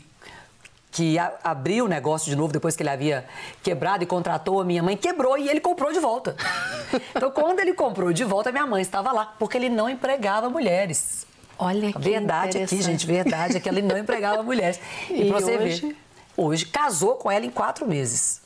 que 0.92 1.18
abriu 1.44 1.86
o 1.86 1.88
negócio 1.88 2.30
de 2.30 2.36
novo 2.36 2.52
depois 2.52 2.76
que 2.76 2.84
ele 2.84 2.90
havia 2.90 3.26
quebrado 3.64 4.04
e 4.04 4.08
contratou 4.08 4.60
a 4.60 4.66
minha 4.66 4.84
mãe, 4.84 4.98
quebrou 4.98 5.38
e 5.38 5.48
ele 5.48 5.62
comprou 5.62 5.94
de 5.94 6.00
volta. 6.00 6.36
então, 7.16 7.32
quando 7.32 7.60
ele 7.62 7.74
comprou 7.74 8.12
de 8.12 8.26
volta, 8.26 8.52
minha 8.52 8.68
mãe 8.68 8.82
estava 8.82 9.12
lá, 9.12 9.34
porque 9.40 9.56
ele 9.56 9.70
não 9.70 9.90
empregava 9.90 10.50
mulheres. 10.50 11.26
Olha 11.58 11.92
que 11.92 12.00
Verdade 12.00 12.58
aqui, 12.58 12.82
gente, 12.82 13.06
verdade 13.06 13.58
é 13.58 13.60
que 13.60 13.68
ele 13.68 13.82
não 13.82 13.98
empregava 13.98 14.42
mulheres. 14.44 14.80
E, 15.10 15.24
e 15.24 15.30
pra 15.30 15.40
você 15.40 15.58
hoje? 15.58 15.88
ver, 15.88 15.98
hoje 16.36 16.66
casou 16.66 17.16
com 17.16 17.32
ela 17.32 17.46
em 17.46 17.52
quatro 17.52 17.88
meses. 17.88 18.42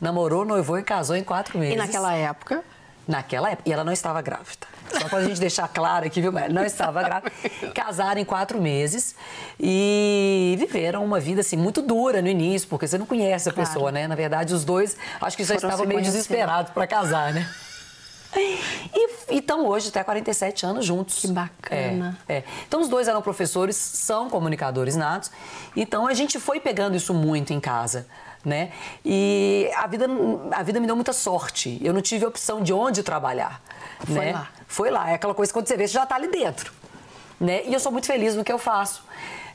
Namorou, 0.00 0.44
noivou 0.44 0.78
e 0.78 0.82
casou 0.82 1.16
em 1.16 1.24
quatro 1.24 1.58
meses. 1.58 1.74
E 1.74 1.76
naquela 1.76 2.14
época? 2.14 2.62
Naquela 3.08 3.50
época. 3.50 3.68
E 3.68 3.72
ela 3.72 3.82
não 3.82 3.92
estava 3.92 4.20
grávida. 4.20 4.66
Só 4.92 5.08
para 5.08 5.18
a 5.18 5.24
gente 5.24 5.40
deixar 5.40 5.66
claro 5.66 6.06
aqui, 6.06 6.20
viu, 6.20 6.30
Não 6.30 6.62
estava 6.62 7.02
grávida. 7.02 7.32
Casaram 7.74 8.20
em 8.20 8.24
quatro 8.24 8.60
meses 8.60 9.14
e 9.58 10.54
viveram 10.58 11.02
uma 11.02 11.18
vida 11.18 11.40
assim 11.40 11.56
muito 11.56 11.80
dura 11.80 12.20
no 12.20 12.28
início, 12.28 12.68
porque 12.68 12.86
você 12.86 12.98
não 12.98 13.06
conhece 13.06 13.48
a 13.48 13.52
claro. 13.52 13.66
pessoa, 13.66 13.90
né? 13.90 14.06
Na 14.06 14.14
verdade, 14.14 14.52
os 14.52 14.62
dois 14.62 14.94
acho 15.22 15.36
que 15.38 15.42
já 15.42 15.54
Foram 15.54 15.68
estavam 15.70 15.86
meio 15.86 16.02
desesperados 16.02 16.70
para 16.72 16.86
casar, 16.86 17.32
né? 17.32 17.48
E 18.92 19.38
estão 19.38 19.66
hoje 19.66 19.88
até 19.88 20.04
47 20.04 20.66
anos 20.66 20.84
juntos. 20.84 21.20
Que 21.20 21.28
bacana. 21.28 22.18
É, 22.28 22.36
é. 22.36 22.44
Então, 22.66 22.80
os 22.82 22.88
dois 22.88 23.08
eram 23.08 23.22
professores, 23.22 23.74
são 23.74 24.28
comunicadores 24.28 24.96
natos. 24.96 25.30
Então, 25.74 26.06
a 26.06 26.12
gente 26.12 26.38
foi 26.38 26.60
pegando 26.60 26.94
isso 26.94 27.14
muito 27.14 27.54
em 27.54 27.60
casa 27.60 28.06
né? 28.48 28.72
E 29.04 29.70
a 29.76 29.86
vida, 29.86 30.06
a 30.52 30.62
vida 30.62 30.80
me 30.80 30.86
deu 30.86 30.96
muita 30.96 31.12
sorte. 31.12 31.78
Eu 31.82 31.92
não 31.92 32.00
tive 32.00 32.26
opção 32.26 32.62
de 32.62 32.72
onde 32.72 33.02
trabalhar. 33.02 33.62
Foi 34.00 34.14
né? 34.14 34.32
lá. 34.32 34.48
Foi 34.66 34.90
lá. 34.90 35.10
É 35.10 35.14
aquela 35.14 35.34
coisa 35.34 35.52
que 35.52 35.58
quando 35.58 35.68
você 35.68 35.76
vê, 35.76 35.86
você 35.86 35.94
já 35.94 36.02
está 36.02 36.16
ali 36.16 36.28
dentro. 36.28 36.72
Né? 37.38 37.64
E 37.66 37.72
eu 37.72 37.78
sou 37.78 37.92
muito 37.92 38.06
feliz 38.06 38.34
no 38.34 38.42
que 38.42 38.52
eu 38.52 38.58
faço. 38.58 39.04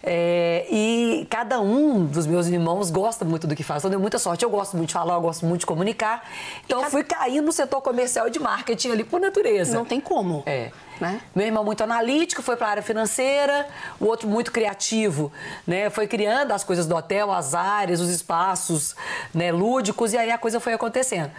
É, 0.05 0.65
e 0.69 1.25
cada 1.29 1.61
um 1.61 2.05
dos 2.05 2.27
meus 2.27 2.47
irmãos 2.47 2.91
gosta 2.91 3.23
muito 3.23 3.47
do 3.47 3.55
que 3.55 3.63
faz. 3.63 3.81
Então, 3.81 3.89
deu 3.89 3.99
muita 3.99 4.19
sorte. 4.19 4.43
Eu 4.43 4.49
gosto 4.49 4.75
muito 4.75 4.89
de 4.89 4.93
falar, 4.93 5.13
eu 5.13 5.21
gosto 5.21 5.45
muito 5.45 5.61
de 5.61 5.65
comunicar. 5.65 6.27
Então, 6.65 6.83
eu 6.83 6.89
fui 6.89 7.05
caindo 7.05 7.45
no 7.45 7.53
setor 7.53 7.81
comercial 7.81 8.27
e 8.27 8.31
de 8.31 8.39
marketing 8.39 8.91
ali 8.91 9.03
por 9.05 9.21
natureza. 9.21 9.73
Não 9.73 9.85
tem 9.85 10.01
como. 10.01 10.43
É. 10.45 10.71
Né? 10.99 11.21
Meu 11.33 11.45
irmão 11.45 11.63
muito 11.63 11.83
analítico, 11.83 12.41
foi 12.41 12.57
para 12.57 12.67
a 12.67 12.69
área 12.71 12.83
financeira, 12.83 13.67
o 13.99 14.05
outro 14.05 14.27
muito 14.27 14.51
criativo, 14.51 15.31
né? 15.65 15.89
Foi 15.89 16.05
criando 16.05 16.51
as 16.51 16.63
coisas 16.63 16.85
do 16.85 16.95
hotel, 16.95 17.31
as 17.31 17.55
áreas, 17.55 17.99
os 17.99 18.09
espaços, 18.09 18.95
né, 19.33 19.51
lúdicos 19.51 20.13
e 20.13 20.17
aí 20.17 20.31
a 20.31 20.37
coisa 20.37 20.59
foi 20.59 20.73
acontecendo. 20.73 21.31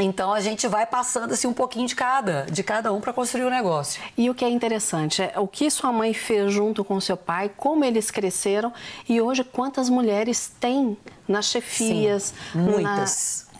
Então 0.00 0.32
a 0.32 0.40
gente 0.40 0.66
vai 0.66 0.84
passando 0.86 1.32
assim 1.32 1.46
um 1.46 1.52
pouquinho 1.52 1.86
de 1.86 1.94
cada, 1.94 2.46
de 2.50 2.62
cada 2.64 2.92
um 2.92 3.00
para 3.00 3.12
construir 3.12 3.44
o 3.44 3.50
negócio. 3.50 4.02
E 4.16 4.28
o 4.28 4.34
que 4.34 4.44
é 4.44 4.48
interessante 4.48 5.22
é 5.22 5.38
o 5.38 5.46
que 5.46 5.70
sua 5.70 5.92
mãe 5.92 6.12
fez 6.12 6.52
junto 6.52 6.84
com 6.84 7.00
seu 7.00 7.16
pai, 7.16 7.50
como 7.56 7.84
eles 7.84 8.10
cresceram 8.10 8.72
e 9.08 9.20
hoje 9.20 9.44
quantas 9.44 9.88
mulheres 9.88 10.52
tem 10.58 10.96
nas 11.28 11.46
chefias, 11.46 12.34
Sim, 12.52 12.58
muitas. 12.58 13.46
Na 13.48 13.54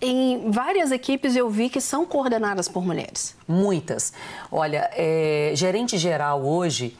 em 0.00 0.50
várias 0.50 0.92
equipes 0.92 1.34
eu 1.34 1.48
vi 1.48 1.70
que 1.70 1.80
são 1.80 2.04
coordenadas 2.04 2.68
por 2.68 2.84
mulheres. 2.84 3.34
Muitas. 3.48 4.12
Olha, 4.52 4.90
é, 4.92 5.52
gerente 5.54 5.96
geral 5.96 6.44
hoje, 6.44 6.94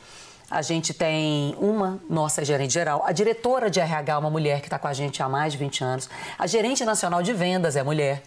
a 0.51 0.63
gente 0.63 0.95
tem 0.95 1.55
uma 1.59 2.01
nossa 2.09 2.43
gerente 2.45 2.73
geral, 2.73 3.03
a 3.05 3.13
diretora 3.13 3.69
de 3.69 3.79
RH, 3.79 4.19
uma 4.19 4.31
mulher 4.31 4.61
que 4.61 4.69
está 4.69 4.79
com 4.79 4.89
a 4.89 4.95
gente 4.95 5.23
há 5.23 5.29
mais 5.29 5.53
de 5.53 5.59
20 5.59 5.85
anos, 5.85 6.09
a 6.39 6.47
gerente 6.47 6.83
nacional 6.85 7.23
de 7.23 7.35
vendas 7.35 7.77
é 7.77 7.83
mulher. 7.83 8.23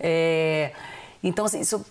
É, 0.00 0.72
então, 1.22 1.44
assim, 1.44 1.60
isso, 1.60 1.84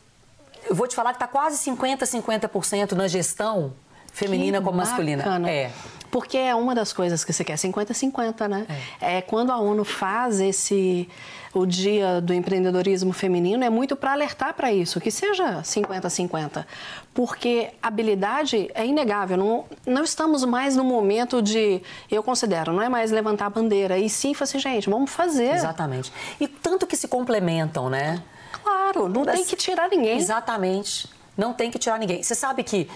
eu 0.68 0.75
vou 0.75 0.88
te 0.88 0.96
falar 0.96 1.12
que 1.12 1.18
está 1.18 1.28
quase 1.28 1.58
50%, 1.72 2.00
50% 2.00 2.92
na 2.94 3.08
gestão 3.08 3.74
feminina 4.19 4.59
que 4.59 4.63
como 4.65 4.77
masculina. 4.77 5.23
Bacana. 5.23 5.49
É. 5.49 5.71
Porque 6.11 6.38
é 6.38 6.55
uma 6.55 6.73
das 6.73 6.91
coisas 6.91 7.23
que 7.23 7.31
você 7.31 7.43
quer, 7.43 7.55
50-50, 7.55 8.47
né? 8.47 8.65
É. 8.99 9.17
é. 9.17 9.21
quando 9.21 9.51
a 9.51 9.57
ONU 9.57 9.85
faz 9.85 10.39
esse 10.39 11.07
o 11.53 11.65
dia 11.65 12.21
do 12.21 12.31
empreendedorismo 12.31 13.11
feminino 13.11 13.63
é 13.63 13.69
muito 13.69 13.95
para 13.95 14.11
alertar 14.11 14.53
para 14.53 14.71
isso, 14.71 14.99
que 14.99 15.09
seja 15.09 15.61
50-50. 15.61 16.65
Porque 17.13 17.71
habilidade 17.81 18.69
é 18.75 18.85
inegável. 18.85 19.38
Não, 19.38 19.65
não 19.85 20.03
estamos 20.03 20.45
mais 20.45 20.75
no 20.75 20.83
momento 20.83 21.41
de, 21.41 21.81
eu 22.09 22.21
considero, 22.21 22.71
não 22.71 22.83
é 22.83 22.89
mais 22.89 23.11
levantar 23.11 23.47
a 23.47 23.49
bandeira, 23.49 23.97
e 23.97 24.09
sim 24.09 24.33
falar 24.33 24.43
assim, 24.43 24.59
gente, 24.59 24.89
vamos 24.89 25.11
fazer. 25.11 25.55
Exatamente. 25.55 26.13
E 26.39 26.47
tanto 26.47 26.85
que 26.85 26.95
se 26.95 27.07
complementam, 27.07 27.89
né? 27.89 28.21
Claro, 28.63 29.09
não 29.09 29.25
tem 29.25 29.43
que 29.43 29.55
tirar 29.55 29.89
ninguém. 29.89 30.17
Exatamente. 30.17 31.09
Não 31.35 31.53
tem 31.53 31.71
que 31.71 31.79
tirar 31.79 31.97
ninguém. 31.97 32.21
Você 32.21 32.35
sabe 32.35 32.63
que 32.63 32.88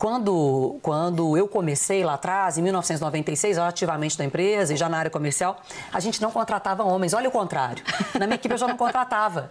quando, 0.00 0.78
quando 0.80 1.36
eu 1.36 1.46
comecei 1.46 2.02
lá 2.02 2.14
atrás, 2.14 2.56
em 2.56 2.62
1996, 2.62 3.58
eu 3.58 3.64
ativamente 3.64 4.18
na 4.18 4.24
empresa 4.24 4.72
e 4.72 4.76
já 4.76 4.88
na 4.88 4.96
área 4.96 5.10
comercial, 5.10 5.60
a 5.92 6.00
gente 6.00 6.22
não 6.22 6.30
contratava 6.30 6.82
homens. 6.82 7.12
Olha 7.12 7.28
o 7.28 7.30
contrário. 7.30 7.84
Na 8.18 8.26
minha 8.26 8.36
equipe 8.36 8.54
eu 8.54 8.56
já 8.56 8.66
não 8.66 8.78
contratava. 8.78 9.50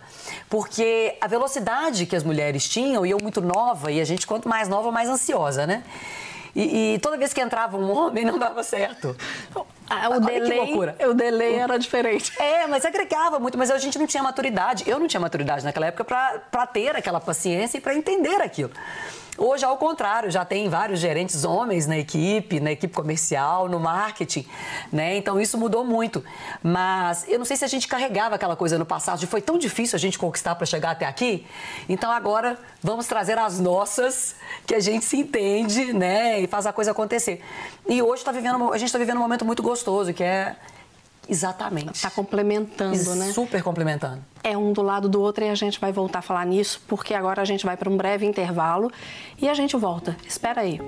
Porque 0.50 1.16
a 1.22 1.28
velocidade 1.28 2.08
que 2.08 2.16
as 2.16 2.24
mulheres 2.24 2.68
tinham, 2.68 3.06
e 3.06 3.12
eu 3.12 3.20
muito 3.22 3.42
nova, 3.42 3.92
e 3.92 4.02
a 4.02 4.04
gente 4.04 4.26
quanto 4.26 4.50
mais 4.50 4.68
nova, 4.68 4.92
mais 4.92 5.08
ansiosa, 5.08 5.68
né? 5.68 5.84
E, 6.56 6.96
e 6.96 7.00
toda 7.00 7.16
vez 7.16 7.32
que 7.32 7.40
entrava 7.40 7.78
um 7.78 7.92
homem, 7.92 8.26
não 8.26 8.40
dava 8.40 8.64
certo. 8.64 9.16
Ah, 9.88 10.10
o, 10.10 10.20
delay, 10.20 10.74
o 11.08 11.14
delay 11.14 11.56
era 11.58 11.78
diferente. 11.78 12.34
É, 12.42 12.66
mas 12.66 12.84
agregava 12.86 13.40
muito, 13.40 13.56
mas 13.56 13.70
a 13.70 13.78
gente 13.78 14.00
não 14.00 14.08
tinha 14.08 14.24
maturidade. 14.24 14.84
Eu 14.88 14.98
não 14.98 15.08
tinha 15.08 15.20
maturidade 15.20 15.64
naquela 15.64 15.86
época 15.86 16.04
para 16.04 16.66
ter 16.66 16.96
aquela 16.96 17.20
paciência 17.20 17.78
e 17.78 17.82
para 17.82 17.94
entender 17.94 18.42
aquilo. 18.42 18.72
Hoje, 19.42 19.64
ao 19.64 19.78
contrário, 19.78 20.30
já 20.30 20.44
tem 20.44 20.68
vários 20.68 21.00
gerentes 21.00 21.46
homens 21.46 21.88
na 21.88 21.98
equipe, 21.98 22.60
na 22.60 22.74
equipe 22.74 22.94
comercial, 22.94 23.70
no 23.70 23.80
marketing, 23.80 24.46
né? 24.92 25.16
Então 25.16 25.40
isso 25.40 25.58
mudou 25.58 25.86
muito. 25.86 26.22
Mas 26.62 27.26
eu 27.26 27.40
não 27.40 27.46
sei 27.46 27.56
se 27.56 27.64
a 27.64 27.68
gente 27.70 27.88
carregava 27.88 28.36
aquela 28.36 28.58
coisa 28.58 28.78
no 28.78 28.86
passado, 28.86 29.26
foi 29.28 29.42
tão 29.42 29.58
difícil 29.58 29.96
a 29.96 30.00
gente 30.00 30.20
conquistar 30.20 30.56
para 30.56 30.66
chegar 30.66 30.92
até 30.92 31.06
aqui. 31.06 31.48
Então 31.88 32.12
agora 32.12 32.60
vamos 32.84 33.08
trazer 33.08 33.38
as 33.38 33.62
nossas, 33.62 34.36
que 34.68 34.76
a 34.76 34.80
gente 34.82 35.06
se 35.06 35.16
entende, 35.16 35.94
né? 35.94 36.42
E 36.42 36.46
faz 36.46 36.66
a 36.66 36.74
coisa 36.74 36.92
acontecer. 36.92 37.42
E 37.88 38.02
hoje 38.02 38.26
tá 38.26 38.34
vivendo, 38.34 38.74
a 38.74 38.78
gente 38.78 38.88
está 38.88 39.00
vivendo 39.00 39.18
um 39.18 39.22
momento 39.22 39.46
muito 39.46 39.64
gostoso, 39.64 40.14
que 40.14 40.22
é 40.22 40.58
Exatamente. 41.30 41.96
Está 41.96 42.10
complementando, 42.10 43.16
né? 43.16 43.32
Super 43.32 43.62
complementando. 43.62 44.24
É 44.44 44.58
um 44.58 44.74
do 44.74 44.82
lado 44.82 45.08
do 45.08 45.22
outro 45.22 45.44
e 45.44 45.50
a 45.50 45.56
gente 45.56 45.80
vai 45.80 45.92
voltar 45.92 46.20
a 46.20 46.22
falar 46.24 46.46
nisso, 46.46 46.82
porque 46.88 47.14
agora 47.14 47.42
a 47.42 47.46
gente 47.46 47.66
vai 47.66 47.78
para 47.78 47.90
um 47.90 47.96
breve 47.96 48.26
intervalo 48.26 48.92
e 49.40 49.48
a 49.48 49.54
gente 49.54 49.78
volta. 49.78 50.18
Espera 50.28 50.62
aí. 50.62 50.80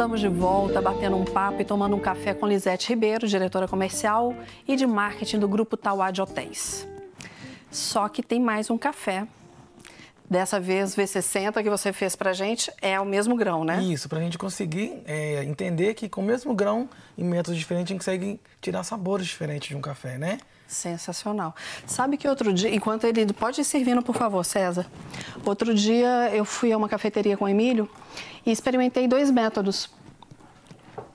Estamos 0.00 0.18
de 0.18 0.28
volta, 0.28 0.80
batendo 0.80 1.14
um 1.14 1.26
papo 1.26 1.60
e 1.60 1.64
tomando 1.64 1.94
um 1.94 2.00
café 2.00 2.32
com 2.32 2.46
Lisete 2.46 2.88
Ribeiro, 2.88 3.28
diretora 3.28 3.68
comercial 3.68 4.34
e 4.66 4.74
de 4.74 4.86
marketing 4.86 5.38
do 5.38 5.46
Grupo 5.46 5.76
Tauá 5.76 6.10
de 6.10 6.22
Hotéis. 6.22 6.88
Só 7.70 8.08
que 8.08 8.22
tem 8.22 8.40
mais 8.40 8.70
um 8.70 8.78
café. 8.78 9.28
Dessa 10.28 10.58
vez, 10.58 10.96
V60 10.96 11.62
que 11.62 11.68
você 11.68 11.92
fez 11.92 12.16
pra 12.16 12.32
gente 12.32 12.72
é 12.80 12.98
o 12.98 13.04
mesmo 13.04 13.36
grão, 13.36 13.62
né? 13.62 13.82
Isso, 13.82 14.08
pra 14.08 14.20
gente 14.20 14.38
conseguir 14.38 15.02
é, 15.04 15.44
entender 15.44 15.92
que 15.92 16.08
com 16.08 16.22
o 16.22 16.24
mesmo 16.24 16.54
grão, 16.54 16.88
em 17.18 17.24
métodos 17.24 17.58
diferentes, 17.58 17.90
a 17.90 17.92
gente 17.92 18.00
consegue 18.00 18.40
tirar 18.58 18.82
sabores 18.84 19.26
diferentes 19.26 19.68
de 19.68 19.76
um 19.76 19.82
café, 19.82 20.16
né? 20.16 20.38
Sensacional. 20.70 21.52
Sabe 21.84 22.16
que 22.16 22.28
outro 22.28 22.52
dia, 22.52 22.72
enquanto 22.72 23.04
ele. 23.04 23.32
Pode 23.32 23.60
ir 23.60 23.64
servindo, 23.64 24.00
por 24.02 24.14
favor, 24.14 24.44
César. 24.44 24.86
Outro 25.44 25.74
dia 25.74 26.30
eu 26.32 26.44
fui 26.44 26.72
a 26.72 26.76
uma 26.76 26.88
cafeteria 26.88 27.36
com 27.36 27.44
o 27.44 27.48
Emílio 27.48 27.90
e 28.46 28.52
experimentei 28.52 29.08
dois 29.08 29.32
métodos. 29.32 29.90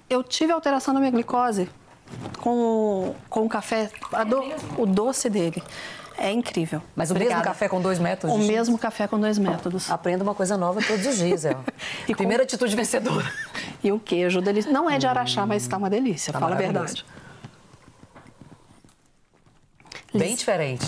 Eu 0.10 0.22
tive 0.24 0.52
alteração 0.52 0.94
na 0.94 1.00
minha 1.00 1.12
glicose 1.12 1.70
com, 2.42 3.16
com 3.30 3.46
o 3.46 3.50
café, 3.50 3.90
do, 4.28 4.82
o 4.82 4.86
doce 4.86 5.30
dele. 5.30 5.64
É 6.18 6.32
incrível. 6.32 6.82
Mas 6.94 7.10
o 7.10 7.14
Obrigada. 7.14 7.38
mesmo 7.38 7.48
café 7.48 7.70
com 7.70 7.82
dois 7.82 7.98
métodos? 7.98 8.36
O 8.36 8.40
mesmo 8.40 8.78
café 8.78 9.08
com 9.08 9.18
dois 9.18 9.38
métodos. 9.38 9.90
Aprenda 9.90 10.24
uma 10.24 10.36
coisa 10.36 10.58
nova 10.58 10.82
todos 10.82 11.06
os 11.06 11.18
dias, 11.18 11.46
é. 11.46 11.56
e 12.08 12.14
Primeira 12.14 12.44
com... 12.44 12.48
atitude 12.48 12.76
vencedora. 12.76 13.26
E 13.82 13.92
o 13.92 14.00
queijo 14.00 14.42
delícia. 14.42 14.70
Não 14.72 14.90
é 14.90 14.98
de 14.98 15.08
araxá, 15.08 15.44
hum, 15.44 15.48
mas 15.48 15.64
está 15.64 15.78
uma 15.78 15.90
delícia, 15.90 16.34
tá 16.34 16.40
fala 16.40 16.56
a 16.56 16.58
verdade. 16.58 17.06
Bem 20.17 20.36
diferente. 20.36 20.86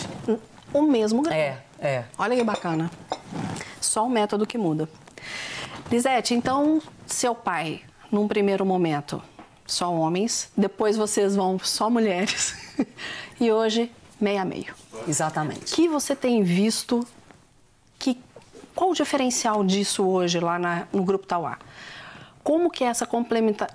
O 0.74 0.82
mesmo 0.82 1.22
grão. 1.22 1.36
É, 1.36 1.64
é. 1.80 2.06
Olha 2.18 2.36
que 2.36 2.44
bacana. 2.44 2.90
Só 3.80 4.06
o 4.06 4.10
método 4.10 4.46
que 4.46 4.58
muda. 4.58 4.90
Lisete, 5.92 6.34
então, 6.34 6.82
seu 7.06 7.34
pai, 7.34 7.82
num 8.12 8.28
primeiro 8.28 8.66
momento, 8.66 9.22
só 9.66 9.94
homens, 9.94 10.52
depois 10.56 10.98
vocês 10.98 11.36
vão 11.36 11.58
só 11.60 11.90
mulheres, 11.90 12.56
e 13.40 13.52
hoje, 13.52 13.92
meia 14.20 14.44
meio. 14.44 14.76
Exatamente. 15.08 15.74
que 15.74 15.88
você 15.88 16.16
tem 16.16 16.44
visto, 16.44 17.08
que, 17.98 18.20
qual 18.76 18.90
o 18.92 18.94
diferencial 18.94 19.64
disso 19.64 20.06
hoje 20.06 20.40
lá 20.40 20.60
na, 20.60 20.88
no 20.92 21.04
Grupo 21.04 21.26
Tauá? 21.26 21.58
Como 22.44 22.70
que 22.70 22.84
é 22.84 22.88
essa 22.88 23.08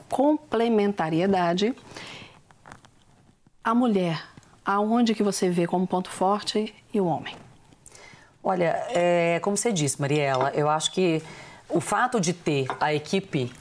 complementariedade? 0.09 1.75
A 3.62 3.75
mulher 3.75 4.32
aonde 4.64 5.14
que 5.14 5.23
você 5.23 5.49
vê 5.49 5.66
como 5.66 5.87
ponto 5.87 6.11
forte 6.11 6.75
e 6.92 7.00
o 7.00 7.07
homem? 7.07 7.37
Olha, 8.42 8.85
é, 8.90 9.38
como 9.40 9.57
você 9.57 9.73
disse, 9.73 10.00
Mariela, 10.00 10.50
eu 10.54 10.69
acho 10.69 10.92
que 10.92 11.23
o 11.69 11.81
fato 11.81 12.21
de 12.21 12.33
ter 12.33 12.66
a 12.81 12.92
equipe 12.92 13.52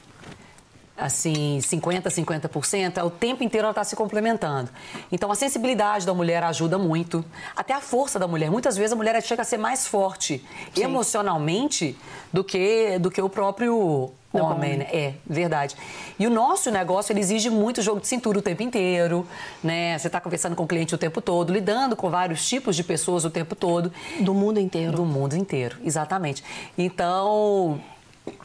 assim, 0.96 1.58
50%, 1.58 2.02
50%, 2.02 2.98
é 2.98 3.02
o 3.02 3.10
tempo 3.10 3.42
inteiro 3.42 3.64
ela 3.64 3.72
está 3.72 3.84
se 3.84 3.96
complementando. 3.96 4.70
Então, 5.10 5.30
a 5.30 5.34
sensibilidade 5.34 6.06
da 6.06 6.14
mulher 6.14 6.42
ajuda 6.42 6.78
muito. 6.78 7.24
Até 7.56 7.74
a 7.74 7.80
força 7.80 8.18
da 8.18 8.26
mulher. 8.26 8.50
Muitas 8.50 8.76
vezes 8.76 8.92
a 8.92 8.96
mulher 8.96 9.20
chega 9.22 9.42
a 9.42 9.44
ser 9.44 9.56
mais 9.56 9.86
forte 9.86 10.44
Sim. 10.74 10.84
emocionalmente 10.84 11.98
do 12.32 12.44
que, 12.44 12.98
do 12.98 13.10
que 13.10 13.20
o 13.20 13.28
próprio 13.28 14.12
homem, 14.32 14.78
né? 14.78 14.88
É, 14.92 15.14
verdade. 15.26 15.76
E 16.18 16.26
o 16.26 16.30
nosso 16.30 16.70
negócio, 16.70 17.12
ele 17.12 17.20
exige 17.20 17.50
muito 17.50 17.82
jogo 17.82 18.00
de 18.00 18.08
cintura 18.08 18.38
o 18.38 18.42
tempo 18.42 18.62
inteiro, 18.62 19.26
né? 19.62 19.98
Você 19.98 20.06
está 20.06 20.20
conversando 20.20 20.56
com 20.56 20.64
o 20.64 20.66
cliente 20.66 20.94
o 20.94 20.98
tempo 20.98 21.20
todo, 21.20 21.52
lidando 21.52 21.96
com 21.96 22.08
vários 22.08 22.48
tipos 22.48 22.76
de 22.76 22.84
pessoas 22.84 23.24
o 23.24 23.30
tempo 23.30 23.54
todo. 23.54 23.92
Do 24.20 24.32
mundo 24.32 24.58
inteiro. 24.58 24.92
Do 24.92 25.04
mundo 25.04 25.36
inteiro, 25.36 25.76
exatamente. 25.84 26.42
Então, 26.78 27.80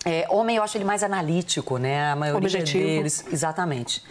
É, 0.05 0.25
homem, 0.29 0.55
eu 0.55 0.63
acho 0.63 0.77
ele 0.77 0.85
mais 0.85 1.03
analítico, 1.03 1.77
né? 1.77 2.11
A 2.11 2.15
maioria 2.15 2.47
Objetivo. 2.47 2.83
deles, 2.83 3.25
exatamente. 3.31 4.03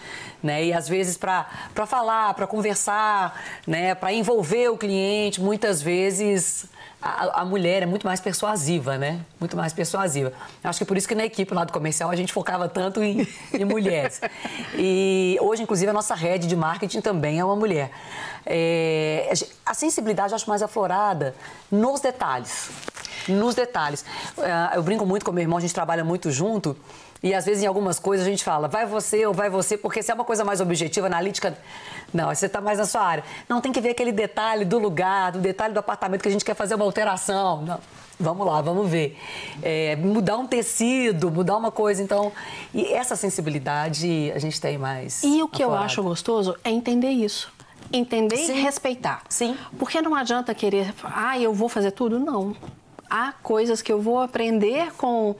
Né? 0.43 0.67
E 0.67 0.73
às 0.73 0.89
vezes 0.89 1.17
para 1.17 1.47
falar, 1.87 2.35
para 2.35 2.47
conversar, 2.47 3.41
né? 3.67 3.95
Para 3.95 4.13
envolver 4.13 4.69
o 4.69 4.77
cliente, 4.77 5.41
muitas 5.41 5.83
vezes 5.83 6.67
a, 7.01 7.41
a, 7.41 7.45
mulher 7.45 7.83
é 7.83 7.87
muito 7.87 8.07
mais 8.07 8.21
persuasiva, 8.21 8.99
né? 8.99 9.21
Muito 9.41 9.57
mais 9.57 9.73
persuasiva. 9.73 10.33
Acho 10.63 10.79
que 10.81 10.85
por 10.85 10.97
isso 10.97 11.09
que 11.09 11.15
na 11.15 11.25
equipe 11.25 11.53
lá 11.53 11.65
do 11.65 11.73
comercial 11.73 12.11
a 12.11 12.17
gente 12.17 12.33
focava 12.33 12.69
tanto 12.69 13.03
em, 13.03 13.27
em 13.53 13.65
mulheres. 13.65 14.21
E 14.79 15.39
hoje, 15.41 15.63
inclusive, 15.63 15.91
a 15.91 15.93
nossa 15.93 16.15
rede 16.15 16.47
de 16.47 16.55
marketing 16.55 17.01
também 17.01 17.39
é 17.39 17.45
uma 17.45 17.57
mulher. 17.57 17.91
É, 18.45 19.33
a 19.65 19.73
sensibilidade 19.73 20.33
eu 20.33 20.37
acho 20.37 20.49
mais 20.49 20.63
aflorada 20.63 21.35
nos 21.71 22.01
detalhes 22.01 22.71
nos 23.29 23.55
detalhes. 23.55 24.05
É, 24.39 24.77
eu 24.77 24.83
brinco 24.83 25.07
muito 25.07 25.25
com 25.25 25.33
meu 25.33 25.43
irmão, 25.43 25.59
a 25.59 25.61
gente 25.61 25.75
trabalha 25.75 26.05
muito 26.05 26.31
junto. 26.31 26.77
E 27.23 27.35
às 27.35 27.45
vezes 27.45 27.63
em 27.63 27.67
algumas 27.67 27.99
coisas 27.99 28.27
a 28.27 28.31
gente 28.31 28.45
fala, 28.45 28.69
vai 28.69 28.87
você 28.87 29.27
ou 29.27 29.33
vai 29.33 29.49
você, 29.49 29.77
porque 29.77 30.03
se 30.03 30.11
é 30.11 30.15
uma 30.15 30.25
coisa 30.25 30.45
mais 30.45 30.61
objetiva, 30.61 31.07
analítica, 31.07 31.57
não, 32.13 32.35
você 32.35 32.47
está 32.47 32.61
mais 32.61 32.79
na 32.79 32.87
sua 32.87 33.03
área. 33.03 33.25
Não, 33.49 33.61
tem 33.61 33.73
que 33.73 33.81
ver 33.81 33.91
aquele 33.91 34.13
detalhe 34.13 34.65
do 34.65 34.79
lugar, 34.79 35.33
do 35.33 35.39
detalhe 35.39 35.73
do 35.73 35.81
apartamento 35.81 36.23
que 36.23 36.29
a 36.29 36.33
gente 36.33 36.45
quer 36.45 36.55
fazer 36.55 36.75
uma 36.75 36.85
alteração. 36.85 37.63
Não. 37.63 37.81
Vamos 38.19 38.47
lá, 38.47 38.63
vamos 38.63 38.89
ver. 38.89 39.19
É, 39.63 39.95
mudar 39.97 40.39
um 40.39 40.47
tecido, 40.47 41.31
mudar 41.31 41.57
uma 41.57 41.71
coisa. 41.71 42.03
Então, 42.03 42.33
e 42.73 42.87
essa 42.93 43.15
sensibilidade 43.15 44.33
a 44.35 44.39
gente 44.39 44.59
tem 44.59 44.79
mais. 44.79 45.23
E 45.23 45.43
o 45.43 45.49
que 45.49 45.63
eu 45.63 45.75
acho 45.75 46.03
gostoso 46.03 46.57
é 46.65 46.71
entender 46.71 47.11
isso. 47.11 47.53
Entender 47.93 48.39
Sim. 48.39 48.57
e 48.57 48.61
respeitar. 48.63 49.23
Sim. 49.29 49.57
Porque 49.79 50.01
não 50.01 50.15
adianta 50.15 50.55
querer, 50.55 50.95
ah, 51.05 51.39
eu 51.39 51.53
vou 51.53 51.69
fazer 51.69 51.91
tudo. 51.91 52.19
Não 52.19 52.55
há 53.09 53.33
coisas 53.33 53.83
que 53.83 53.93
eu 53.93 54.01
vou 54.01 54.21
aprender 54.21 54.93
com 54.95 55.35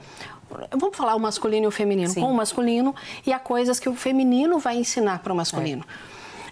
vamos 0.71 0.95
falar 0.95 1.15
o 1.15 1.19
masculino 1.19 1.65
e 1.65 1.67
o 1.67 1.71
feminino, 1.71 2.09
Sim. 2.09 2.21
com 2.21 2.31
o 2.31 2.35
masculino, 2.35 2.95
e 3.25 3.33
há 3.33 3.39
coisas 3.39 3.79
que 3.79 3.89
o 3.89 3.95
feminino 3.95 4.59
vai 4.59 4.77
ensinar 4.77 5.19
para 5.19 5.33
o 5.33 5.35
masculino. 5.35 5.83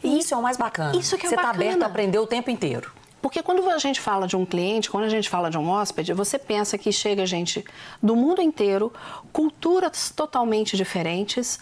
É. 0.03 0.07
E 0.07 0.19
isso 0.19 0.34
é 0.34 0.38
o 0.38 0.41
mais 0.41 0.57
bacana. 0.57 0.98
Isso 0.98 1.17
que 1.17 1.25
é 1.25 1.29
Você 1.29 1.36
está 1.36 1.50
aberto 1.50 1.84
a 1.84 1.88
aprender 1.88 2.19
o 2.19 2.27
tempo 2.27 2.51
inteiro. 2.51 2.91
Porque 3.22 3.41
quando 3.41 3.67
a 3.67 3.77
gente 3.79 4.00
fala 4.00 4.27
de 4.27 4.36
um 4.36 4.45
cliente, 4.45 4.91
quando 4.91 5.05
a 5.05 5.10
gente 5.10 5.27
fala 5.27 5.50
de 5.50 5.57
um 5.57 5.67
hóspede, 5.67 6.13
você 6.13 6.38
pensa 6.38 6.77
que 6.77 6.91
chega 6.91 7.25
gente 7.25 7.65
do 8.01 8.15
mundo 8.15 8.39
inteiro, 8.39 8.93
culturas 9.34 10.12
totalmente 10.12 10.77
diferentes. 10.77 11.57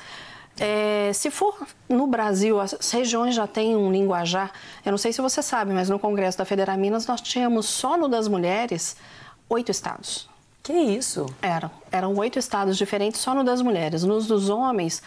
É, 0.60 1.12
se 1.13 1.31
for 1.31 1.65
no 1.88 2.05
Brasil, 2.05 2.60
as 2.60 2.91
regiões 2.91 3.33
já 3.33 3.48
têm 3.48 3.77
um 3.77 3.89
linguajar. 3.89 4.51
Eu 4.86 4.91
não 4.91 4.98
sei 4.98 5.13
se 5.13 5.22
você 5.22 5.41
sabe, 5.41 5.72
mas 5.72 5.89
no 5.89 5.98
Congresso 5.98 6.38
da 6.38 6.43
Federal 6.43 6.77
Minas 6.77 7.07
nós 7.07 7.22
tínhamos 7.22 7.65
só 7.65 7.95
no 7.95 8.10
das 8.10 8.27
mulheres 8.27 8.98
oito 9.53 9.72
estados. 9.72 10.29
Que 10.63 10.74
isso? 10.74 11.25
Eram. 11.41 11.69
Eram 11.91 12.15
oito 12.15 12.39
estados 12.39 12.77
diferentes 12.77 13.19
só 13.19 13.36
no 13.36 13.43
das 13.43 13.62
mulheres. 13.62 14.03
Nos 14.03 14.27
dos 14.27 14.50
homens, 14.50 15.03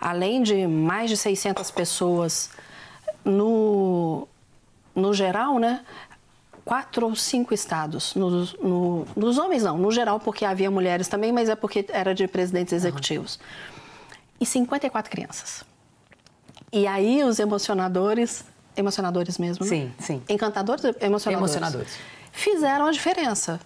além 0.00 0.42
de 0.42 0.66
mais 0.66 1.10
de 1.10 1.16
600 1.16 1.70
pessoas 1.72 2.50
no, 3.24 4.28
no 4.94 5.12
geral, 5.12 5.58
né? 5.58 5.84
Quatro 6.64 7.06
ou 7.06 7.16
cinco 7.16 7.52
estados. 7.52 8.14
No, 8.14 8.46
no, 8.62 9.06
nos 9.16 9.36
homens, 9.36 9.64
não. 9.64 9.76
No 9.76 9.90
geral, 9.90 10.20
porque 10.20 10.44
havia 10.44 10.70
mulheres 10.70 11.08
também, 11.08 11.32
mas 11.32 11.48
é 11.48 11.56
porque 11.56 11.84
era 11.88 12.14
de 12.14 12.28
presidentes 12.28 12.72
executivos. 12.72 13.36
Uhum. 13.36 14.16
E 14.40 14.46
54 14.46 15.10
crianças. 15.10 15.64
E 16.72 16.86
aí 16.86 17.22
os 17.24 17.38
emocionadores, 17.38 18.44
emocionadores 18.76 19.38
mesmo, 19.38 19.64
né? 19.64 19.68
Sim, 19.68 19.92
sim. 19.98 20.22
Encantadores, 20.28 20.84
emocionadores. 21.00 21.56
Emocionadores. 21.56 21.98
Fizeram 22.32 22.86
a 22.86 22.92
diferença 22.92 23.60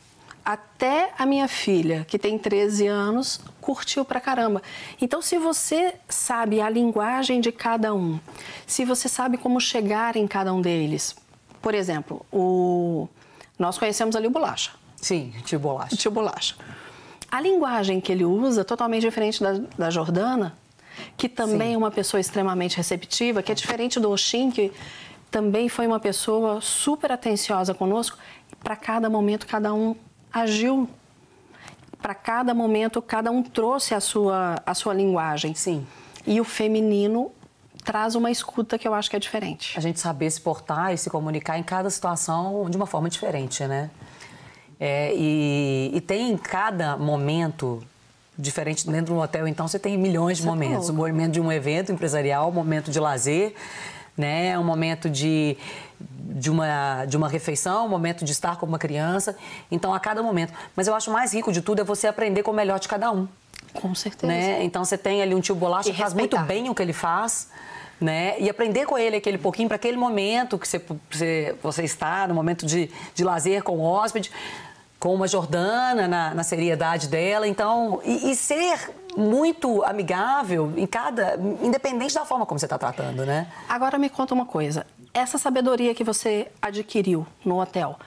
até 0.49 1.13
a 1.19 1.27
minha 1.27 1.47
filha, 1.47 2.07
que 2.09 2.19
tem 2.19 2.39
13 2.39 2.87
anos, 2.87 3.39
curtiu 3.61 4.03
pra 4.03 4.19
caramba. 4.19 4.63
Então, 4.99 5.21
se 5.21 5.37
você 5.37 5.97
sabe 6.09 6.59
a 6.59 6.71
linguagem 6.71 7.39
de 7.39 7.53
cada 7.53 7.95
um, 7.95 8.19
se 8.67 8.83
você 8.83 9.11
sabe 9.11 9.37
como 9.37 9.61
chegar 9.61 10.17
em 10.17 10.27
cada 10.27 10.51
um 10.55 10.63
deles, 10.63 11.15
por 11.61 11.75
exemplo, 11.75 12.25
o... 12.33 13.07
nós 13.59 13.77
conhecemos 13.77 14.17
ali 14.17 14.27
o 14.27 14.31
Bolacha. 14.31 14.71
Sim, 14.97 15.35
tio 15.45 15.59
Bolacha. 15.59 15.95
Tio 15.95 16.11
Bolacha. 16.11 16.55
A 17.31 17.43
linguagem 17.43 18.01
que 18.01 18.11
ele 18.11 18.25
usa, 18.25 18.65
totalmente 18.65 19.03
diferente 19.03 19.43
da, 19.43 19.53
da 19.77 19.91
Jordana, 19.91 20.57
que 21.15 21.29
também 21.29 21.69
Sim. 21.69 21.75
é 21.75 21.77
uma 21.77 21.91
pessoa 21.91 22.23
extremamente 22.23 22.75
receptiva, 22.79 23.43
que 23.43 23.53
é 23.53 23.55
diferente 23.55 24.01
do 24.01 24.11
Oxin, 24.11 24.51
que 24.51 24.73
também 25.31 25.69
foi 25.69 25.87
uma 25.87 26.01
pessoa 26.01 26.63
super 26.63 27.13
atenciosa 27.13 27.75
conosco. 27.75 28.17
Para 28.65 28.77
cada 28.77 29.11
momento, 29.11 29.47
cada 29.47 29.75
um 29.75 29.95
agiu 30.43 30.89
para 32.01 32.15
cada 32.15 32.55
momento, 32.55 33.03
cada 33.03 33.31
um 33.31 33.43
trouxe 33.43 33.95
a 33.95 34.01
sua, 34.01 34.57
a 34.65 34.75
sua 34.75 34.95
linguagem. 34.95 35.55
Sim. 35.55 35.87
E 36.27 36.41
o 36.41 36.45
feminino 36.45 37.33
traz 37.85 38.15
uma 38.15 38.31
escuta 38.31 38.79
que 38.79 38.87
eu 38.87 38.95
acho 38.95 39.09
que 39.09 39.17
é 39.17 39.19
diferente. 39.19 39.77
A 39.77 39.81
gente 39.81 39.99
saber 39.99 40.31
se 40.31 40.41
portar 40.41 40.93
e 40.93 40.99
se 40.99 41.09
comunicar 41.09 41.59
em 41.59 41.63
cada 41.63 41.89
situação 41.91 42.69
de 42.69 42.77
uma 42.77 42.87
forma 42.87 43.09
diferente, 43.09 43.65
né? 43.67 43.91
É, 44.79 45.13
e, 45.15 45.91
e, 45.93 46.01
tem 46.01 46.31
em 46.31 46.37
cada 46.37 46.97
momento 46.97 47.83
diferente 48.39 48.89
dentro 48.89 49.15
do 49.15 49.21
hotel, 49.21 49.49
então 49.49 49.67
você 49.67 49.79
tem 49.79 49.99
milhões 49.99 50.37
de 50.37 50.45
você 50.45 50.49
tá 50.49 50.55
momentos. 50.55 50.87
Tá 50.87 50.93
o 50.93 50.97
momento 50.97 51.33
de 51.33 51.41
um 51.41 51.51
evento 51.51 51.91
empresarial, 51.91 52.51
o 52.51 52.53
momento 52.53 52.89
de 52.89 53.01
lazer, 53.01 53.55
né? 54.19 54.59
Um 54.59 54.65
momento 54.65 55.09
de 55.09 55.57
de 56.39 56.51
uma, 56.51 57.05
de 57.07 57.17
uma 57.17 57.29
refeição, 57.29 57.87
um 57.87 57.89
momento 57.89 58.25
de 58.25 58.31
estar 58.31 58.57
com 58.57 58.67
uma 58.67 58.79
criança. 58.79 59.37
Então, 59.71 59.93
a 59.93 59.99
cada 59.99 60.23
momento. 60.23 60.53
Mas 60.77 60.87
eu 60.87 60.95
acho 60.95 61.11
mais 61.11 61.33
rico 61.35 61.53
de 61.53 61.61
tudo 61.61 61.81
é 61.81 61.85
você 61.85 62.07
aprender 62.07 62.43
com 62.43 62.51
o 62.51 62.55
melhor 62.55 62.79
de 62.79 62.87
cada 62.87 63.11
um. 63.11 63.27
Com 63.73 63.95
certeza. 63.95 64.33
Né? 64.33 64.63
Então, 64.63 64.85
você 64.85 64.97
tem 64.97 65.23
ali 65.23 65.35
um 65.35 65.41
tio 65.41 65.55
bolacha 65.55 65.91
que 65.91 65.97
faz 65.97 66.15
muito 66.15 66.39
bem 66.41 66.69
o 66.69 66.75
que 66.75 66.83
ele 66.83 66.93
faz. 66.93 67.49
Né? 68.01 68.39
E 68.39 68.49
aprender 68.49 68.87
com 68.87 68.97
ele 68.97 69.17
aquele 69.17 69.39
pouquinho 69.39 69.67
para 69.67 69.75
aquele 69.75 69.97
momento 69.97 70.57
que 70.57 70.69
você, 70.69 70.81
você, 71.11 71.57
você 71.61 71.83
está, 71.83 72.29
no 72.29 72.35
momento 72.35 72.65
de, 72.65 72.89
de 73.13 73.25
lazer 73.25 73.65
com 73.65 73.79
o 73.79 73.83
hóspede, 73.83 74.31
com 74.99 75.15
uma 75.15 75.29
Jordana, 75.29 76.09
na, 76.09 76.35
na 76.35 76.43
seriedade 76.43 77.09
dela. 77.09 77.47
Então, 77.47 78.01
e, 78.05 78.31
e 78.31 78.35
ser 78.35 78.91
muito 79.17 79.83
amigável 79.85 80.73
em 80.77 80.87
cada, 80.87 81.39
independente 81.63 82.15
da 82.15 82.25
forma 82.25 82.45
como 82.47 82.59
você 82.59 82.67
está 82.67 82.79
tratando, 82.79 83.25
né? 83.25 83.49
Agora 83.69 83.99
me 83.99 84.09
conta 84.09 84.35
uma 84.35 84.47
coisa 84.47 84.87
essa 85.19 85.39
sabedoria 85.39 85.95
que 85.95 86.05
você 86.05 86.49
adquiriu 86.61 87.27
no 87.45 87.61
hotel, 87.61 87.99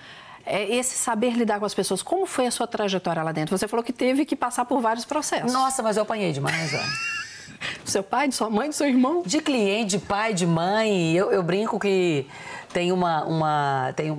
é 0.45 0.75
esse 0.75 0.97
saber 0.97 1.33
lidar 1.33 1.59
com 1.59 1.65
as 1.65 1.73
pessoas, 1.73 2.01
como 2.01 2.25
foi 2.25 2.47
a 2.47 2.51
sua 2.51 2.65
trajetória 2.65 3.21
lá 3.21 3.31
dentro? 3.31 3.55
Você 3.57 3.67
falou 3.67 3.83
que 3.83 3.93
teve 3.93 4.25
que 4.25 4.35
passar 4.35 4.65
por 4.65 4.81
vários 4.81 5.05
processos. 5.05 5.51
Nossa, 5.53 5.83
mas 5.83 5.97
eu 5.97 6.03
apanhei 6.03 6.31
demais, 6.31 6.73
ó. 6.73 7.83
do 7.83 7.89
seu 7.89 8.01
pai, 8.01 8.27
de 8.27 8.35
sua 8.35 8.49
mãe, 8.49 8.69
do 8.69 8.75
seu 8.75 8.87
irmão? 8.87 9.21
De 9.23 9.39
cliente, 9.39 9.97
de 9.97 9.99
pai, 9.99 10.33
de 10.33 10.47
mãe. 10.47 11.13
Eu, 11.13 11.31
eu 11.31 11.43
brinco 11.43 11.79
que 11.79 12.25
tem 12.73 12.91
uma, 12.91 13.23
uma, 13.25 13.93
tem 13.95 14.11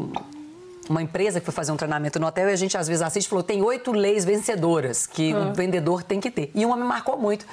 uma 0.93 1.03
empresa 1.03 1.41
que 1.41 1.47
foi 1.47 1.55
fazer 1.55 1.73
um 1.73 1.77
treinamento 1.77 2.21
no 2.21 2.27
hotel 2.27 2.49
e 2.49 2.53
a 2.53 2.57
gente 2.57 2.77
às 2.77 2.87
vezes 2.87 3.03
assiste 3.03 3.27
e 3.27 3.29
falou: 3.29 3.43
tem 3.43 3.63
oito 3.63 3.93
leis 3.93 4.25
vencedoras 4.25 5.07
que 5.07 5.33
ah. 5.33 5.49
o 5.49 5.55
vendedor 5.55 6.03
tem 6.03 6.21
que 6.21 6.31
ter. 6.31 6.51
E 6.55 6.65
uma 6.65 6.77
me 6.77 6.85
marcou 6.85 7.19
muito 7.19 7.45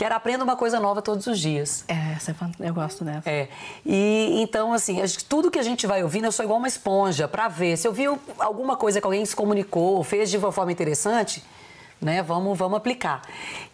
que 0.00 0.04
era 0.04 0.16
aprenda 0.16 0.42
uma 0.42 0.56
coisa 0.56 0.80
nova 0.80 1.02
todos 1.02 1.26
os 1.26 1.38
dias. 1.38 1.84
É, 1.86 2.16
eu 2.60 2.72
gosto 2.72 3.04
dessa. 3.04 3.28
É. 3.28 3.48
E 3.84 4.40
então, 4.40 4.72
assim, 4.72 4.96
tudo 5.28 5.50
que 5.50 5.58
a 5.58 5.62
gente 5.62 5.86
vai 5.86 6.02
ouvindo, 6.02 6.24
eu 6.24 6.32
sou 6.32 6.42
igual 6.42 6.58
uma 6.58 6.68
esponja 6.68 7.28
para 7.28 7.48
ver. 7.48 7.76
Se 7.76 7.86
eu 7.86 7.92
vi 7.92 8.06
alguma 8.38 8.78
coisa 8.78 8.98
que 8.98 9.06
alguém 9.06 9.26
se 9.26 9.36
comunicou, 9.36 10.02
fez 10.02 10.30
de 10.30 10.38
uma 10.38 10.50
forma 10.50 10.72
interessante, 10.72 11.44
né? 12.00 12.22
Vamos, 12.22 12.56
vamos 12.56 12.78
aplicar. 12.78 13.20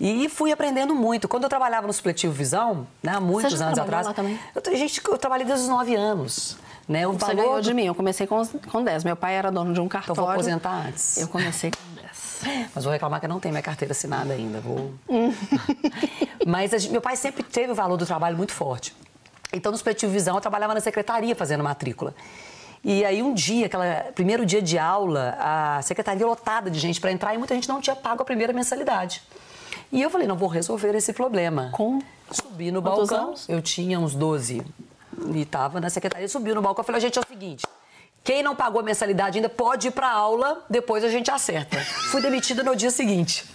E 0.00 0.29
fui 0.29 0.50
aprendendo 0.50 0.96
muito. 0.96 1.29
Quando 1.29 1.44
eu 1.44 1.48
trabalhava 1.48 1.87
no 1.87 1.92
Supletivo 1.92 2.33
Visão, 2.33 2.88
né, 3.00 3.12
há 3.14 3.20
muitos 3.20 3.62
anos 3.62 3.79
atrás. 3.79 4.09
Lá 4.09 4.12
também? 4.12 4.37
Eu, 4.52 4.76
gente, 4.76 5.00
eu 5.09 5.18
trabalhei 5.18 5.46
desde 5.46 5.62
os 5.62 5.70
9 5.70 5.94
anos. 5.94 6.59
Né? 6.88 7.07
O 7.07 7.12
Você 7.12 7.18
valor 7.18 7.37
ganhou 7.37 7.61
de 7.61 7.75
mim, 7.75 7.87
eu 7.87 7.94
comecei 7.94 8.27
com, 8.27 8.46
com 8.46 8.85
10. 8.85 9.05
Meu 9.05 9.16
pai 9.16 9.35
era 9.35 9.51
dono 9.51 9.72
de 9.72 9.81
um 9.81 9.88
cartório. 9.88 10.12
Então 10.12 10.25
vou 10.25 10.33
aposentar 10.33 10.87
antes. 10.87 11.16
Eu 11.16 11.29
comecei 11.29 11.70
com 11.70 11.96
mas 12.75 12.85
vou 12.85 12.92
reclamar 12.92 13.20
que 13.20 13.27
eu 13.27 13.31
não 13.31 13.40
tenho 13.40 13.53
minha 13.53 13.62
carteira 13.62 13.92
assinada 13.92 14.35
ainda. 14.35 14.61
Vou. 14.61 14.92
Mas 16.46 16.70
gente, 16.70 16.90
meu 16.90 17.01
pai 17.01 17.16
sempre 17.16 17.42
teve 17.42 17.72
o 17.72 17.75
valor 17.75 17.96
do 17.96 18.07
trabalho 18.07 18.37
muito 18.37 18.53
forte. 18.53 18.94
Então, 19.53 19.72
no 19.72 19.79
Supletivo 19.79 20.12
Visão, 20.12 20.35
eu 20.35 20.40
trabalhava 20.40 20.75
na 20.75 20.81
secretaria 20.81 21.35
fazendo 21.35 21.64
matrícula. 21.64 22.14
E 22.85 23.05
aí, 23.05 23.22
um 23.22 23.33
dia, 23.33 23.66
aquela 23.66 24.12
primeiro 24.14 24.44
dia 24.44 24.61
de 24.61 24.79
aula, 24.79 25.37
a 25.40 25.83
secretaria 25.83 26.27
lotada 26.27 26.70
de 26.70 26.79
gente 26.79 27.01
para 27.01 27.11
entrar 27.11 27.35
e 27.35 27.38
muita 27.38 27.55
gente 27.55 27.68
não 27.68 27.81
tinha 27.81 27.96
pago 27.96 28.22
a 28.22 28.25
primeira 28.25 28.53
mensalidade. 28.53 29.22
E 29.90 30.03
eu 30.03 30.11
falei, 30.11 30.27
não, 30.27 30.37
vou 30.37 30.49
resolver 30.49 30.94
esse 30.94 31.12
problema. 31.12 31.70
Com? 31.72 32.01
Subi 32.31 32.70
no 32.70 32.83
balcão. 32.83 33.29
Anos? 33.29 33.49
Eu 33.49 33.62
tinha 33.62 33.99
uns 33.99 34.14
12 34.14 34.62
e 35.35 35.42
estava 35.42 35.81
na 35.81 35.90
secretaria, 35.90 36.29
subiu 36.29 36.55
no 36.55 36.62
balcão 36.62 36.83
e 36.83 36.87
falei, 36.87 37.00
gente, 37.00 37.18
é 37.18 37.22
o 37.22 37.26
seguinte, 37.26 37.66
quem 38.22 38.42
não 38.42 38.57
pagou 38.57 38.81
a 38.81 38.85
mensalidade 38.85 39.38
ainda 39.38 39.48
pode 39.48 39.88
ir 39.88 39.90
para 39.92 40.11
aula, 40.11 40.64
depois 40.68 41.05
a 41.05 41.09
gente 41.09 41.31
acerta. 41.31 41.79
Fui 42.11 42.20
demitida 42.20 42.62
no 42.62 42.74
dia 42.74 42.90
seguinte. 42.90 43.44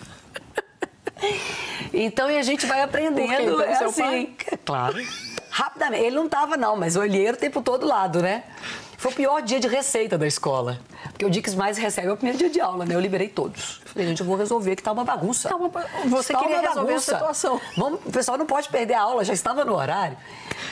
Então, 1.93 2.32
e 2.32 2.38
a 2.38 2.41
gente 2.41 2.65
vai 2.65 2.82
aprendendo. 2.82 3.58
Por 3.58 3.63
quê? 3.63 3.69
É 3.69 3.84
assim, 3.84 4.36
claro. 4.65 4.97
Rapidamente. 5.50 6.04
Ele 6.04 6.15
não 6.15 6.26
estava, 6.26 6.56
não, 6.56 6.78
mas 6.78 6.95
olheiro 6.95 7.36
o 7.36 7.39
tempo 7.39 7.62
todo 7.62 7.86
lado, 7.86 8.21
né? 8.21 8.43
Foi 9.02 9.12
o 9.12 9.16
pior 9.16 9.42
dia 9.42 9.60
de 9.60 9.68
receita 9.68 10.16
da 10.16 10.28
escola. 10.28 10.80
Porque 11.06 11.26
o 11.26 11.30
dia 11.32 11.42
que 11.42 11.50
mais 11.56 11.76
recebe 11.76 12.08
é 12.08 12.12
o 12.12 12.16
primeiro 12.16 12.38
dia 12.38 12.52
de 12.52 12.62
aula, 12.62 12.86
né? 12.86 12.94
Eu 12.94 13.00
liberei 13.00 13.28
todos. 13.28 13.82
Falei, 13.84 14.08
gente, 14.08 14.22
eu 14.22 14.28
vou 14.28 14.36
resolver 14.36 14.76
que 14.76 14.84
tá 14.84 14.92
uma 14.92 15.04
bagunça. 15.04 15.50
Tá 15.50 15.56
uma... 15.56 15.72
Você 16.06 16.34
tá 16.34 16.38
queria 16.38 16.58
uma 16.60 16.68
resolver 16.68 16.88
bagunça. 16.88 17.16
a 17.16 17.18
situação. 17.18 17.60
Vamos, 17.76 18.00
o 18.06 18.12
pessoal 18.12 18.38
não 18.38 18.46
pode 18.46 18.70
perder 18.70 18.94
a 18.94 19.02
aula, 19.02 19.26
já 19.26 19.34
estava 19.34 19.66
no 19.66 19.74
horário. 19.74 20.16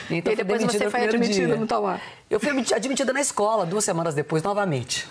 Então, 0.08 0.32
e 0.32 0.36
depois 0.36 0.62
você 0.62 0.88
foi 0.88 1.08
admitida 1.08 1.56
no 1.56 1.66
Tauá. 1.66 2.00
Eu 2.30 2.38
fui 2.38 2.50
admitida 2.72 3.12
na 3.12 3.20
escola, 3.20 3.66
duas 3.66 3.84
semanas 3.84 4.14
depois, 4.14 4.44
novamente. 4.44 5.08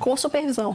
Com 0.00 0.16
supervisão. 0.16 0.74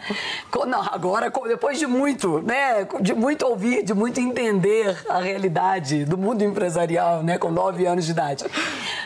Não, 0.68 0.82
agora, 0.82 1.32
depois 1.48 1.78
de 1.78 1.88
muito, 1.88 2.42
né? 2.42 2.88
De 3.02 3.14
muito 3.14 3.46
ouvir, 3.46 3.84
de 3.84 3.94
muito 3.94 4.20
entender 4.20 4.98
a 5.10 5.20
realidade 5.20 6.06
do 6.06 6.18
mundo 6.18 6.44
empresarial, 6.44 7.24
né? 7.24 7.38
Com 7.38 7.52
nove 7.52 7.86
anos 7.86 8.06
de 8.06 8.12
idade. 8.12 8.46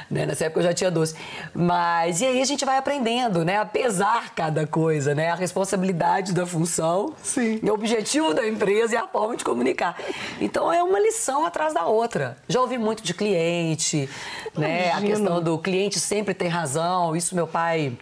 Né? 0.10 0.26
Nessa 0.26 0.46
época 0.46 0.62
eu 0.62 0.64
já 0.64 0.74
tinha 0.74 0.90
12. 0.90 1.16
Mas, 1.54 2.20
e 2.20 2.26
aí 2.26 2.42
a 2.42 2.46
gente 2.46 2.66
vai 2.66 2.78
aprendendo, 2.78 3.46
né? 3.46 3.58
A 3.58 3.66
pesar 3.66 4.34
cada 4.34 4.66
coisa, 4.66 5.14
né? 5.14 5.30
A 5.30 5.36
responsabilidade 5.36 6.34
da 6.34 6.48
função, 6.48 7.14
Sim. 7.22 7.60
o 7.62 7.70
objetivo 7.72 8.34
da 8.34 8.48
empresa 8.48 8.96
e 8.96 8.98
a 8.98 9.08
forma 9.08 9.38
de 9.38 9.44
comunicar. 9.44 9.96
Então, 10.42 10.74
é 10.74 10.82
uma 10.82 11.00
lição 11.00 11.46
atrás 11.46 11.76
da 11.76 11.86
outra. 11.86 12.38
Já 12.48 12.60
ouvi 12.60 12.80
muito 12.80 13.04
de 13.04 13.14
cliente, 13.14 14.10
né? 14.58 14.92
A 14.94 15.02
questão 15.02 15.42
do 15.44 15.58
cliente 15.60 16.00
sempre 16.00 16.34
tem 16.34 16.48
razão. 16.48 17.16
Isso 17.16 17.36
meu 17.36 17.46
pai 17.46 17.96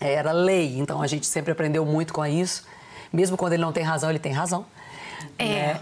era 0.00 0.32
lei, 0.32 0.78
então 0.78 1.00
a 1.00 1.06
gente 1.06 1.26
sempre 1.26 1.52
aprendeu 1.52 1.84
muito 1.84 2.12
com 2.12 2.24
isso. 2.26 2.64
Mesmo 3.12 3.36
quando 3.36 3.52
ele 3.52 3.62
não 3.62 3.72
tem 3.72 3.82
razão, 3.82 4.10
ele 4.10 4.18
tem 4.18 4.32
razão. 4.32 4.66
É. 5.38 5.44
Né? 5.44 5.80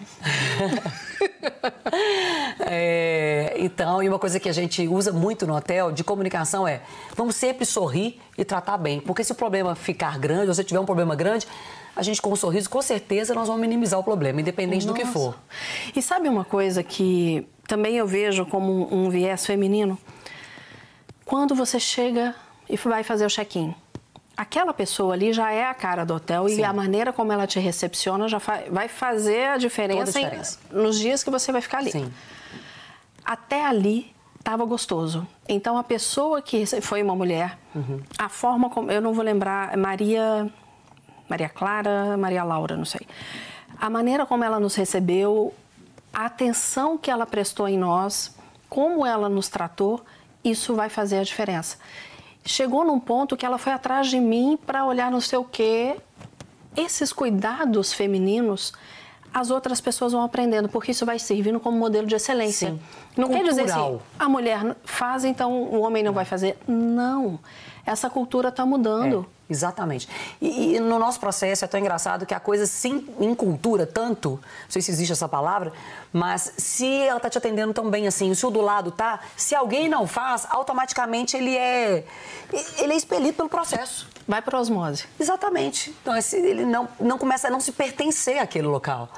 é. 2.61 3.55
Então, 3.59 4.03
e 4.03 4.09
uma 4.09 4.19
coisa 4.19 4.39
que 4.39 4.49
a 4.49 4.53
gente 4.53 4.87
usa 4.87 5.13
muito 5.13 5.47
no 5.47 5.55
hotel 5.57 5.93
de 5.93 6.05
comunicação 6.05 6.67
é: 6.67 6.83
vamos 7.17 7.37
sempre 7.37 7.65
sorrir 7.65 8.21
e 8.37 8.45
tratar 8.45 8.77
bem. 8.77 9.01
Porque 9.01 9.25
se 9.25 9.33
o 9.33 9.35
problema 9.35 9.75
ficar 9.75 10.19
grande, 10.19 10.49
ou 10.49 10.55
se 10.55 10.65
tiver 10.65 10.81
um 10.81 10.87
problema 10.87 11.15
grande, 11.15 11.47
a 11.95 12.03
gente 12.03 12.23
com 12.23 12.33
um 12.33 12.37
sorriso, 12.37 12.69
com 12.71 12.81
certeza, 12.81 13.35
nós 13.35 13.49
vamos 13.49 13.61
minimizar 13.61 13.99
o 13.99 14.05
problema, 14.05 14.41
independente 14.41 14.87
Nossa. 14.87 14.99
do 14.99 15.05
que 15.07 15.13
for. 15.13 15.39
E 15.95 16.01
sabe 16.01 16.29
uma 16.29 16.45
coisa 16.45 16.83
que 16.83 17.47
também 17.67 17.97
eu 17.97 18.07
vejo 18.07 18.47
como 18.47 18.89
um 18.95 19.11
viés 19.11 19.45
feminino? 19.45 19.99
Quando 21.25 21.55
você 21.55 21.79
chega 21.79 22.35
e 22.69 22.77
vai 22.77 23.03
fazer 23.03 23.27
o 23.27 23.29
check-in, 23.29 23.75
aquela 24.37 24.73
pessoa 24.73 25.15
ali 25.15 25.33
já 25.33 25.53
é 25.53 25.67
a 25.67 25.75
cara 25.75 26.05
do 26.05 26.15
hotel 26.15 26.49
Sim. 26.49 26.61
e 26.61 26.65
a 26.65 26.73
maneira 26.73 27.13
como 27.13 27.33
ela 27.33 27.47
te 27.47 27.59
recepciona 27.59 28.29
já 28.29 28.41
vai 28.71 28.89
fazer 28.89 29.49
a 29.49 29.57
diferença, 29.57 30.19
a 30.19 30.23
diferença. 30.23 30.59
Em, 30.73 30.77
nos 30.77 30.99
dias 30.99 31.23
que 31.23 31.31
você 31.31 31.53
vai 31.53 31.61
ficar 31.61 31.79
ali. 31.79 31.93
Sim. 31.93 32.13
Até 33.25 33.65
ali 33.65 34.13
estava 34.39 34.65
gostoso. 34.65 35.27
Então 35.49 35.79
a 35.79 35.85
pessoa 35.85 36.43
que 36.43 36.65
foi 36.81 37.03
uma 37.03 37.15
mulher, 37.15 37.59
uhum. 37.75 38.01
a 38.19 38.29
forma 38.29 38.69
como 38.71 38.91
eu 38.91 39.01
não 39.01 39.13
vou 39.13 39.25
lembrar 39.25 39.77
Maria 39.77 40.51
Maria 41.29 41.49
Clara, 41.49 42.17
Maria 42.17 42.43
Laura, 42.43 42.77
não 42.77 42.85
sei. 42.85 43.07
A 43.79 43.89
maneira 43.89 44.27
como 44.27 44.45
ela 44.45 44.59
nos 44.59 44.75
recebeu, 44.75 45.55
a 46.13 46.27
atenção 46.27 46.99
que 46.99 47.11
ela 47.11 47.25
prestou 47.25 47.69
em 47.69 47.79
nós, 47.79 48.37
como 48.69 49.07
ela 49.07 49.29
nos 49.29 49.49
tratou, 49.49 50.05
isso 50.45 50.75
vai 50.75 50.89
fazer 50.89 51.19
a 51.19 51.23
diferença 51.23 51.79
chegou 52.45 52.85
num 52.85 52.99
ponto 52.99 53.37
que 53.37 53.47
ela 53.47 53.59
foi 53.59 53.73
atrás 53.73 54.09
de 54.09 54.19
mim 54.21 54.59
para 54.67 54.85
olhar 54.85 55.11
não 55.11 55.21
sei 55.21 55.39
o 55.39 55.45
quê. 55.45 55.97
Esses 56.77 57.13
cuidados 57.13 57.93
femininos, 57.93 58.73
as 59.33 59.51
outras 59.51 59.81
pessoas 59.81 60.13
vão 60.13 60.23
aprendendo, 60.23 60.69
porque 60.69 60.91
isso 60.91 61.05
vai 61.05 61.19
servindo 61.19 61.61
como 61.61 61.77
modelo 61.77 62.07
de 62.07 62.15
excelência. 62.15 62.71
Sim. 62.71 62.81
Não 63.17 63.29
Cultural. 63.29 63.43
quer 63.43 63.49
dizer 63.51 63.73
assim, 63.73 63.99
a 64.19 64.29
mulher 64.29 64.77
faz, 64.85 65.25
então 65.25 65.53
o 65.53 65.81
homem 65.81 66.03
não 66.03 66.13
vai 66.13 66.25
fazer. 66.25 66.59
Não. 66.67 67.39
Essa 67.85 68.09
cultura 68.09 68.49
está 68.49 68.65
mudando. 68.65 69.27
Exatamente. 69.51 70.09
E, 70.41 70.77
e, 70.77 70.81
no 70.81 70.99
nosso 70.99 71.21
processo 71.21 71.65
é 71.65 71.69
tão 71.69 71.79
engraçado 71.79 72.25
que 72.25 72.33
a 72.33 72.41
coisa 72.41 72.67
se 72.67 72.89
encultura 72.89 73.87
tanto, 73.87 74.31
não 74.31 74.71
sei 74.71 74.81
se 74.81 74.91
existe 74.91 75.13
essa 75.13 75.29
palavra, 75.29 75.73
mas 76.13 76.55
se 76.57 76.87
ela 76.87 77.19
está 77.19 77.29
te 77.29 77.39
atendendo 77.39 77.75
tão 77.75 77.91
bem 77.91 78.07
assim, 78.07 78.33
se 78.35 78.47
o 78.47 78.51
do 78.51 78.61
lado 78.61 78.91
tá, 78.91 79.21
se 79.37 79.55
alguém 79.55 79.89
não 79.89 80.07
faz, 80.07 80.47
automaticamente 80.49 81.37
ele 81.37 81.57
é 81.57 82.05
ele 82.79 82.93
é 82.93 82.97
expelido 82.97 83.35
pelo 83.35 83.49
processo. 83.49 84.09
Vai 84.27 84.41
para 84.41 84.59
osmose. 84.59 85.05
Exatamente. 85.19 85.95
Então 86.03 86.17
esse, 86.17 86.37
ele 86.37 86.65
não, 86.65 86.89
não 86.99 87.19
começa 87.19 87.49
a 87.49 87.51
não 87.51 87.61
se 87.61 87.73
pertencer 87.73 88.39
àquele 88.39 88.67
local. 88.67 89.09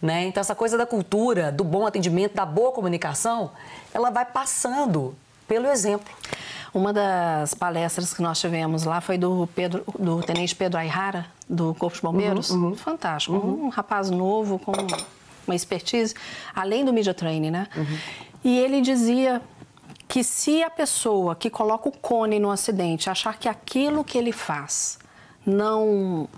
Né? 0.00 0.26
Então 0.26 0.40
essa 0.40 0.54
coisa 0.54 0.76
da 0.76 0.84
cultura, 0.84 1.50
do 1.50 1.64
bom 1.64 1.86
atendimento, 1.86 2.34
da 2.34 2.44
boa 2.44 2.72
comunicação, 2.72 3.52
ela 3.94 4.10
vai 4.10 4.24
passando 4.24 5.16
pelo 5.46 5.68
exemplo. 5.68 6.12
Uma 6.74 6.92
das 6.92 7.52
palestras 7.52 8.14
que 8.14 8.22
nós 8.22 8.40
tivemos 8.40 8.84
lá 8.84 9.00
foi 9.00 9.18
do, 9.18 9.46
Pedro, 9.54 9.84
do 9.98 10.22
Tenente 10.22 10.56
Pedro 10.56 10.78
Ayrara, 10.78 11.26
do 11.48 11.74
Corpo 11.74 11.96
de 11.96 12.02
Bombeiros. 12.02 12.50
Uhum, 12.50 12.68
uhum. 12.68 12.76
Fantástico. 12.76 13.36
Uhum. 13.36 13.66
Um 13.66 13.68
rapaz 13.68 14.08
novo, 14.08 14.58
com 14.58 14.72
uma 15.46 15.54
expertise, 15.54 16.14
além 16.54 16.84
do 16.84 16.92
media 16.92 17.12
training, 17.12 17.50
né? 17.50 17.68
Uhum. 17.76 17.98
E 18.44 18.58
ele 18.58 18.80
dizia 18.80 19.42
que 20.08 20.24
se 20.24 20.62
a 20.62 20.70
pessoa 20.70 21.34
que 21.34 21.50
coloca 21.50 21.88
o 21.88 21.92
cone 21.92 22.38
no 22.38 22.50
acidente 22.50 23.10
achar 23.10 23.38
que 23.38 23.48
aquilo 23.48 24.02
que 24.02 24.16
ele 24.16 24.32
faz 24.32 24.98
não 25.44 26.28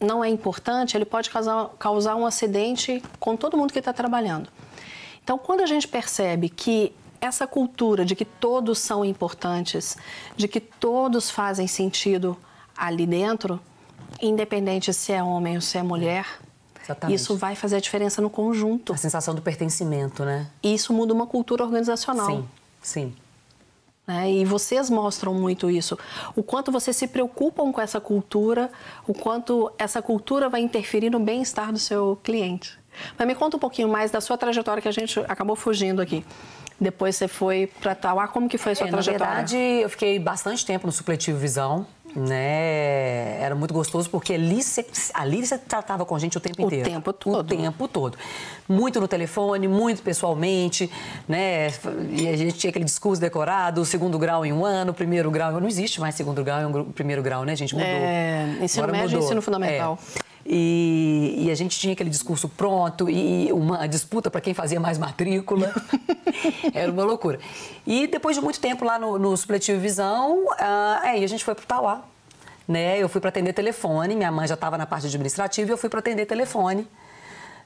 não 0.00 0.22
é 0.22 0.28
importante, 0.28 0.96
ele 0.96 1.04
pode 1.04 1.30
causar, 1.30 1.70
causar 1.78 2.14
um 2.14 2.26
acidente 2.26 3.02
com 3.18 3.36
todo 3.36 3.56
mundo 3.56 3.72
que 3.72 3.78
está 3.78 3.92
trabalhando. 3.92 4.50
Então, 5.22 5.38
quando 5.38 5.62
a 5.62 5.66
gente 5.66 5.88
percebe 5.88 6.50
que 6.50 6.94
essa 7.24 7.46
cultura 7.46 8.04
de 8.04 8.14
que 8.14 8.24
todos 8.24 8.78
são 8.78 9.04
importantes, 9.04 9.96
de 10.36 10.46
que 10.46 10.60
todos 10.60 11.30
fazem 11.30 11.66
sentido 11.66 12.36
ali 12.76 13.06
dentro, 13.06 13.60
independente 14.20 14.92
se 14.92 15.12
é 15.12 15.22
homem 15.22 15.56
ou 15.56 15.60
se 15.60 15.78
é 15.78 15.82
mulher, 15.82 16.26
Exatamente. 16.82 17.16
isso 17.16 17.36
vai 17.36 17.54
fazer 17.54 17.76
a 17.76 17.80
diferença 17.80 18.20
no 18.20 18.28
conjunto. 18.28 18.92
A 18.92 18.96
sensação 18.96 19.34
do 19.34 19.42
pertencimento, 19.42 20.24
né? 20.24 20.46
E 20.62 20.74
isso 20.74 20.92
muda 20.92 21.14
uma 21.14 21.26
cultura 21.26 21.64
organizacional. 21.64 22.26
Sim, 22.26 22.48
sim. 22.82 23.14
Né? 24.06 24.30
E 24.30 24.44
vocês 24.44 24.90
mostram 24.90 25.32
muito 25.32 25.70
isso. 25.70 25.98
O 26.36 26.42
quanto 26.42 26.70
vocês 26.70 26.94
se 26.94 27.08
preocupam 27.08 27.72
com 27.72 27.80
essa 27.80 28.00
cultura, 28.00 28.70
o 29.06 29.14
quanto 29.14 29.72
essa 29.78 30.02
cultura 30.02 30.48
vai 30.48 30.60
interferir 30.60 31.08
no 31.08 31.18
bem-estar 31.18 31.72
do 31.72 31.78
seu 31.78 32.18
cliente. 32.22 32.78
Mas 33.18 33.26
me 33.26 33.34
conta 33.34 33.56
um 33.56 33.60
pouquinho 33.60 33.88
mais 33.88 34.10
da 34.10 34.20
sua 34.20 34.36
trajetória, 34.36 34.82
que 34.82 34.88
a 34.88 34.92
gente 34.92 35.18
acabou 35.20 35.56
fugindo 35.56 36.02
aqui. 36.02 36.24
Depois 36.80 37.16
você 37.16 37.28
foi 37.28 37.70
para 37.80 37.94
Tauá, 37.94 38.26
como 38.28 38.48
que 38.48 38.58
foi 38.58 38.72
a 38.72 38.74
sua 38.74 38.88
é, 38.88 38.90
trajetória? 38.90 39.26
Na 39.26 39.34
verdade, 39.34 39.56
eu 39.56 39.88
fiquei 39.88 40.18
bastante 40.18 40.66
tempo 40.66 40.86
no 40.86 40.92
supletivo 40.92 41.38
Visão, 41.38 41.86
né? 42.16 43.40
Era 43.40 43.54
muito 43.54 43.72
gostoso 43.74 44.08
porque 44.10 44.34
ali 44.34 44.62
você, 44.62 44.84
ali 45.14 45.44
você 45.44 45.58
tratava 45.58 46.04
com 46.04 46.14
a 46.14 46.18
gente 46.18 46.36
o 46.36 46.40
tempo 46.40 46.62
O 46.62 46.66
inteiro. 46.66 46.88
tempo 46.88 47.12
todo. 47.12 47.40
O 47.40 47.44
tempo 47.44 47.88
todo. 47.88 48.18
Muito 48.68 49.00
no 49.00 49.08
telefone, 49.08 49.66
muito 49.66 50.02
pessoalmente, 50.02 50.90
né? 51.28 51.68
E 52.10 52.28
a 52.28 52.36
gente 52.36 52.58
tinha 52.58 52.70
aquele 52.70 52.84
discurso 52.84 53.20
decorado, 53.20 53.84
segundo 53.84 54.18
grau 54.18 54.44
em 54.44 54.52
um 54.52 54.64
ano, 54.64 54.92
primeiro 54.94 55.30
grau... 55.30 55.60
Não 55.60 55.68
existe 55.68 56.00
mais 56.00 56.14
segundo 56.14 56.42
grau 56.44 56.60
e 56.60 56.64
um 56.64 56.84
primeiro 56.92 57.22
grau, 57.22 57.44
né, 57.44 57.54
gente? 57.56 57.74
Mudou. 57.74 57.88
É, 57.88 58.58
ensino 58.60 58.84
Agora 58.84 58.98
médio 58.98 59.12
e 59.12 59.14
mudou. 59.14 59.26
ensino 59.26 59.42
fundamental. 59.42 59.98
É. 60.16 60.23
E, 60.46 61.46
e, 61.46 61.50
a 61.50 61.54
gente 61.54 61.78
tinha 61.78 61.94
aquele 61.94 62.10
discurso 62.10 62.50
pronto 62.50 63.08
e 63.08 63.50
uma 63.50 63.86
disputa 63.88 64.30
para 64.30 64.42
quem 64.42 64.52
fazia 64.52 64.78
mais 64.78 64.98
matrícula. 64.98 65.72
Era 66.74 66.92
uma 66.92 67.02
loucura. 67.02 67.38
E 67.86 68.06
depois 68.06 68.36
de 68.36 68.42
muito 68.42 68.60
tempo 68.60 68.84
lá 68.84 68.98
no, 68.98 69.18
no 69.18 69.34
Supletivo 69.36 69.80
Visão, 69.80 70.44
ah, 70.58 71.00
aí 71.02 71.24
a 71.24 71.26
gente 71.26 71.42
foi 71.42 71.54
para 71.54 71.64
o 71.64 71.66
Tauá. 71.66 72.02
Né? 72.68 72.98
Eu 72.98 73.08
fui 73.08 73.20
para 73.20 73.30
atender 73.30 73.54
telefone, 73.54 74.14
minha 74.14 74.30
mãe 74.30 74.46
já 74.46 74.54
estava 74.54 74.76
na 74.76 74.84
parte 74.84 75.06
administrativa 75.06 75.70
e 75.70 75.72
eu 75.72 75.78
fui 75.78 75.88
para 75.88 76.00
atender 76.00 76.26
telefone. 76.26 76.86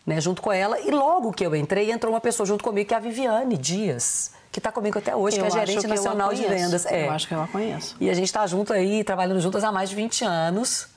Né, 0.06 0.22
junto 0.22 0.40
com 0.40 0.50
ela. 0.50 0.80
E 0.80 0.90
logo 0.90 1.32
que 1.32 1.44
eu 1.44 1.54
entrei, 1.54 1.90
entrou 1.92 2.14
uma 2.14 2.20
pessoa 2.20 2.46
junto 2.46 2.64
comigo, 2.64 2.88
que 2.88 2.94
é 2.94 2.96
a 2.96 3.00
Viviane 3.00 3.58
Dias, 3.58 4.32
que 4.50 4.58
está 4.58 4.72
comigo 4.72 4.98
até 4.98 5.14
hoje, 5.14 5.36
Eu 5.36 5.42
que 5.42 5.48
é 5.48 5.50
gerente 5.50 5.82
que 5.82 5.86
nacional 5.86 6.32
de 6.32 6.46
vendas. 6.46 6.86
É. 6.86 7.06
Eu 7.06 7.10
acho 7.10 7.28
que 7.28 7.34
eu 7.34 7.42
a 7.42 7.46
conheço. 7.46 7.94
E 8.00 8.08
a 8.08 8.14
gente 8.14 8.24
está 8.24 8.46
junto 8.46 8.72
aí, 8.72 9.04
trabalhando 9.04 9.38
juntas 9.38 9.62
há 9.62 9.70
mais 9.70 9.90
de 9.90 9.96
20 9.96 10.24
anos. 10.24 10.88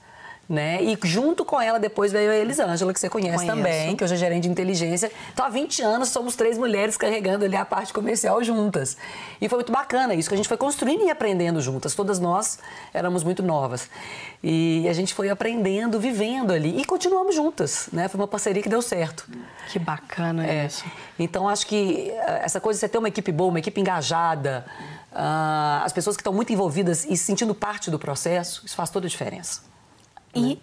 Né? 0.51 0.83
E 0.83 0.99
junto 1.03 1.45
com 1.45 1.61
ela 1.61 1.79
depois 1.79 2.11
veio 2.11 2.29
a 2.29 2.35
Elisângela, 2.35 2.91
que 2.91 2.99
você 2.99 3.07
conhece 3.07 3.37
Conheço. 3.37 3.55
também, 3.55 3.95
que 3.95 4.03
hoje 4.03 4.15
é 4.15 4.17
gerente 4.17 4.43
de 4.43 4.49
inteligência. 4.49 5.09
Então, 5.31 5.45
há 5.45 5.49
20 5.49 5.81
anos 5.81 6.09
somos 6.09 6.35
três 6.35 6.57
mulheres 6.57 6.97
carregando 6.97 7.45
ali 7.45 7.55
a 7.55 7.63
parte 7.63 7.93
comercial 7.93 8.43
juntas. 8.43 8.97
E 9.39 9.47
foi 9.47 9.59
muito 9.59 9.71
bacana 9.71 10.13
isso, 10.13 10.27
que 10.27 10.33
a 10.33 10.37
gente 10.37 10.49
foi 10.49 10.57
construindo 10.57 11.05
e 11.05 11.09
aprendendo 11.09 11.61
juntas. 11.61 11.95
Todas 11.95 12.19
nós 12.19 12.59
éramos 12.93 13.23
muito 13.23 13.41
novas. 13.41 13.89
E 14.43 14.85
a 14.89 14.93
gente 14.93 15.13
foi 15.13 15.29
aprendendo, 15.29 16.01
vivendo 16.01 16.51
ali. 16.51 16.81
E 16.81 16.83
continuamos 16.83 17.33
juntas, 17.33 17.87
né? 17.93 18.09
Foi 18.09 18.19
uma 18.19 18.27
parceria 18.27 18.61
que 18.61 18.67
deu 18.67 18.81
certo. 18.81 19.25
Que 19.71 19.79
bacana 19.79 20.45
É. 20.45 20.65
isso. 20.65 20.83
Então, 21.17 21.47
acho 21.47 21.65
que 21.65 22.09
eh, 22.11 22.41
essa 22.43 22.59
coisa 22.59 22.75
de 22.75 22.81
você 22.81 22.89
ter 22.89 22.97
uma 22.97 23.07
equipe 23.07 23.31
boa, 23.31 23.51
uma 23.51 23.59
equipe 23.59 23.79
engajada, 23.79 24.65
ah, 25.13 25.81
as 25.85 25.93
pessoas 25.93 26.17
que 26.17 26.21
estão 26.21 26.33
muito 26.33 26.51
envolvidas 26.51 27.05
e 27.05 27.15
se 27.15 27.23
sentindo 27.23 27.55
parte 27.55 27.89
do 27.89 27.97
processo, 27.97 28.63
isso 28.65 28.75
faz 28.75 28.89
toda 28.89 29.07
a 29.07 29.09
diferença. 29.09 29.70
E 30.35 30.59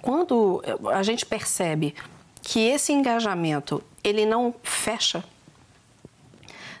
quando 0.00 0.62
a 0.92 1.02
gente 1.02 1.24
percebe 1.26 1.94
que 2.42 2.60
esse 2.60 2.92
engajamento 2.92 3.82
ele 4.02 4.26
não 4.26 4.54
fecha, 4.62 5.24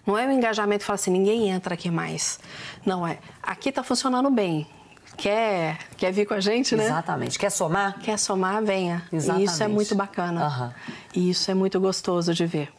Não 0.04 0.18
é 0.18 0.26
um 0.26 0.32
engajamento 0.32 0.80
que 0.80 0.86
fala 0.86 0.96
assim, 0.96 1.12
ninguém 1.12 1.48
entra 1.48 1.74
aqui 1.74 1.88
mais. 1.88 2.40
Não 2.84 3.06
é. 3.06 3.18
Aqui 3.40 3.68
está 3.68 3.84
funcionando 3.84 4.28
bem. 4.30 4.66
Quer, 5.16 5.78
quer 5.96 6.10
vir 6.12 6.26
com 6.26 6.34
a 6.34 6.40
gente, 6.40 6.74
né? 6.74 6.86
Exatamente. 6.86 7.38
Quer 7.38 7.50
somar? 7.50 8.00
Quer 8.00 8.18
somar, 8.18 8.60
venha. 8.64 9.04
Exatamente. 9.12 9.42
E 9.42 9.44
isso 9.44 9.62
é 9.62 9.68
muito 9.68 9.94
bacana. 9.94 10.44
Aham. 10.46 10.74
E 11.14 11.30
isso 11.30 11.48
é 11.50 11.54
muito 11.54 11.78
gostoso 11.78 12.34
de 12.34 12.44
ver. 12.46 12.72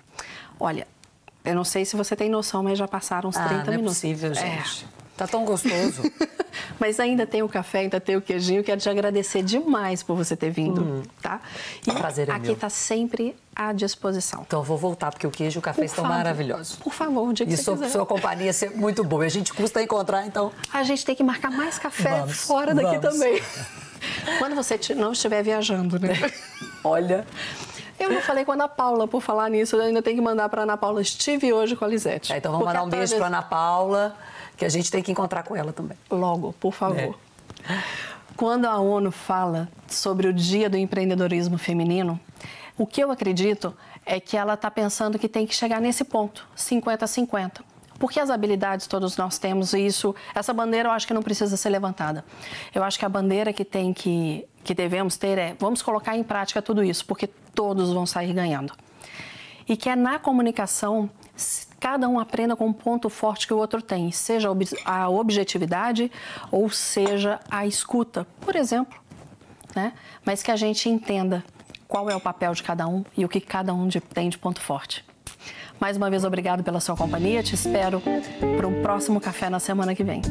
Olha, 0.60 0.86
eu 1.46 1.56
não 1.56 1.64
sei 1.64 1.86
se 1.86 1.96
você 1.96 2.14
tem 2.16 2.30
noção, 2.30 2.62
mas 2.64 2.78
já 2.78 2.88
passaram 2.90 3.30
uns 3.30 3.36
30 3.36 3.54
ah, 3.54 3.58
não 3.58 3.74
é 3.74 3.78
minutos. 3.78 3.96
possível, 3.96 4.32
É. 4.34 4.64
Tá 5.16 5.28
tão 5.28 5.46
gostoso. 5.46 6.02
Mas 6.80 7.00
ainda 7.00 7.26
tem 7.26 7.42
o 7.44 7.50
café, 7.50 7.80
ainda 7.80 8.00
tem 8.00 8.16
o 8.16 8.22
queijinho. 8.22 8.64
Quero 8.64 8.80
te 8.80 8.90
agradecer 8.90 9.44
demais 9.44 10.02
por 10.04 10.16
você 10.16 10.36
ter 10.36 10.50
vindo, 10.50 11.04
tá? 11.22 11.40
E 11.88 11.92
prazer 11.92 12.30
é 12.30 12.32
aqui 12.32 12.46
meu. 12.46 12.54
está 12.54 12.70
sempre 12.70 13.36
à 13.56 13.72
disposição. 13.74 14.44
Então 14.46 14.60
eu 14.60 14.64
vou 14.64 14.78
voltar, 14.78 15.12
porque 15.12 15.26
o 15.26 15.32
queijo 15.32 15.58
e 15.58 15.60
o 15.60 15.62
café 15.62 15.82
Por 15.82 15.86
estão 15.86 16.04
favor. 16.04 16.18
maravilhosos. 16.18 16.76
Por 16.78 16.94
favor, 16.94 17.24
um 17.24 17.34
dia 17.34 17.46
que 17.46 17.54
E 17.54 17.58
você 17.58 17.64
sua, 17.64 17.90
sua 17.90 18.06
companhia 18.06 18.52
é 18.52 18.70
muito 18.70 19.04
boa. 19.04 19.24
E 19.24 19.28
a 19.28 19.30
gente 19.30 19.54
custa 19.54 19.82
encontrar, 19.82 20.26
então. 20.26 20.52
A 20.72 20.84
gente 20.84 21.06
tem 21.06 21.16
que 21.16 21.24
marcar 21.24 21.52
mais 21.52 21.78
café 21.78 22.20
Vamos, 22.20 22.38
fora 22.46 22.74
daqui 22.74 22.98
vamos. 22.98 23.20
também. 23.20 23.42
Quando 24.40 24.56
você 24.56 24.80
não 24.96 25.12
estiver 25.14 25.44
viajando, 25.44 26.00
né? 26.00 26.14
Olha. 26.84 27.26
Eu 28.00 28.10
não 28.12 28.22
falei 28.22 28.44
com 28.44 28.52
a 28.52 28.56
Ana 28.56 28.68
Paula 28.68 29.08
por 29.08 29.22
falar 29.22 29.50
nisso, 29.50 29.76
eu 29.78 29.82
ainda 29.84 30.02
tenho 30.02 30.18
que 30.18 30.22
mandar 30.22 30.50
para 30.50 30.64
Ana 30.64 30.76
Paula. 30.76 31.02
Estive 31.02 31.54
hoje 31.54 31.76
com 31.76 31.86
a 31.86 31.88
Lisete. 31.88 32.34
É, 32.34 32.38
então 32.38 32.52
vamos 32.52 32.66
mandar 32.66 32.84
um 32.84 32.90
beijo 32.90 33.16
para 33.16 33.28
Ana 33.28 33.42
Paula, 33.42 34.16
que 34.64 34.66
a 34.66 34.70
gente 34.70 34.90
tem 34.90 35.04
que 35.04 35.12
encontrar 35.12 35.44
com 35.44 35.56
ela 35.56 35.74
também. 35.74 35.98
Logo, 36.10 36.54
por 36.54 36.74
favor. 36.74 37.18
É. 37.70 37.84
Quando 38.36 38.66
a 38.66 38.80
ONU 38.80 39.12
fala 39.12 39.70
sobre 39.88 40.28
o 40.28 40.34
Dia 40.34 40.70
do 40.70 40.78
Empreendedorismo 40.78 41.58
Feminino, 41.58 42.20
o 42.78 42.88
que 42.88 43.04
eu 43.04 43.12
acredito 43.12 43.76
é 44.06 44.20
que 44.20 44.38
ela 44.38 44.54
está 44.54 44.72
pensando 44.72 45.20
que 45.20 45.28
tem 45.28 45.46
que 45.46 45.54
chegar 45.54 45.82
nesse 45.82 46.04
ponto, 46.04 46.48
50-50. 46.58 47.62
Porque 48.00 48.20
as 48.20 48.30
habilidades 48.30 48.88
todos 48.88 49.16
nós 49.18 49.38
temos 49.38 49.74
e 49.74 49.86
isso, 49.86 50.16
essa 50.34 50.54
bandeira 50.54 50.90
eu 50.90 50.94
acho 50.94 51.06
que 51.06 51.14
não 51.14 51.22
precisa 51.22 51.56
ser 51.56 51.70
levantada. 51.70 52.26
Eu 52.74 52.84
acho 52.84 52.98
que 52.98 53.06
a 53.06 53.10
bandeira 53.10 53.54
que 53.54 53.64
tem 53.64 53.94
que, 53.94 54.48
que 54.64 54.74
devemos 54.74 55.16
ter 55.18 55.38
é, 55.38 55.56
vamos 55.60 55.82
colocar 55.82 56.18
em 56.18 56.24
prática 56.24 56.62
tudo 56.62 56.84
isso, 56.84 57.06
porque 57.06 57.28
todos 57.54 57.92
vão 57.92 58.06
sair 58.06 58.34
ganhando. 58.34 58.74
E 59.68 59.78
que 59.78 59.90
é 59.90 59.96
na 59.96 60.20
comunicação, 60.20 61.10
cada 61.84 62.08
um 62.08 62.18
aprenda 62.18 62.56
com 62.56 62.68
um 62.68 62.72
ponto 62.72 63.10
forte 63.10 63.46
que 63.46 63.54
o 63.54 63.58
outro 63.58 63.82
tem, 63.82 64.10
seja 64.10 64.48
a 64.48 64.52
ob- 64.52 64.80
a 64.86 65.10
objetividade 65.10 66.10
ou 66.50 66.70
seja 66.70 67.42
a 67.52 67.68
escuta, 67.68 68.26
por 68.40 68.56
exemplo. 68.56 68.98
Né? 69.76 69.92
Mas 70.24 70.42
que 70.42 70.50
a 70.50 70.56
gente 70.56 70.88
entenda 70.88 71.44
qual 71.86 72.10
é 72.10 72.16
o 72.16 72.22
papel 72.22 72.54
de 72.54 72.64
cada 72.64 72.88
um 72.88 73.04
e 73.18 73.26
o 73.26 73.28
que 73.28 73.42
cada 73.42 73.74
um 73.74 73.90
tem 74.14 74.30
de 74.30 74.38
ponto 74.38 74.62
forte. 74.62 75.04
Mais 75.78 75.98
uma 75.98 76.10
vez, 76.10 76.24
obrigado 76.24 76.64
pela 76.64 76.80
sua 76.80 76.96
companhia. 76.96 77.44
Te 77.44 77.54
espero 77.54 78.02
para 78.56 78.66
um 78.66 78.82
próximo 78.82 79.20
café 79.20 79.50
na 79.50 79.60
semana 79.60 79.94
que 79.94 80.06
vem. 80.06 80.22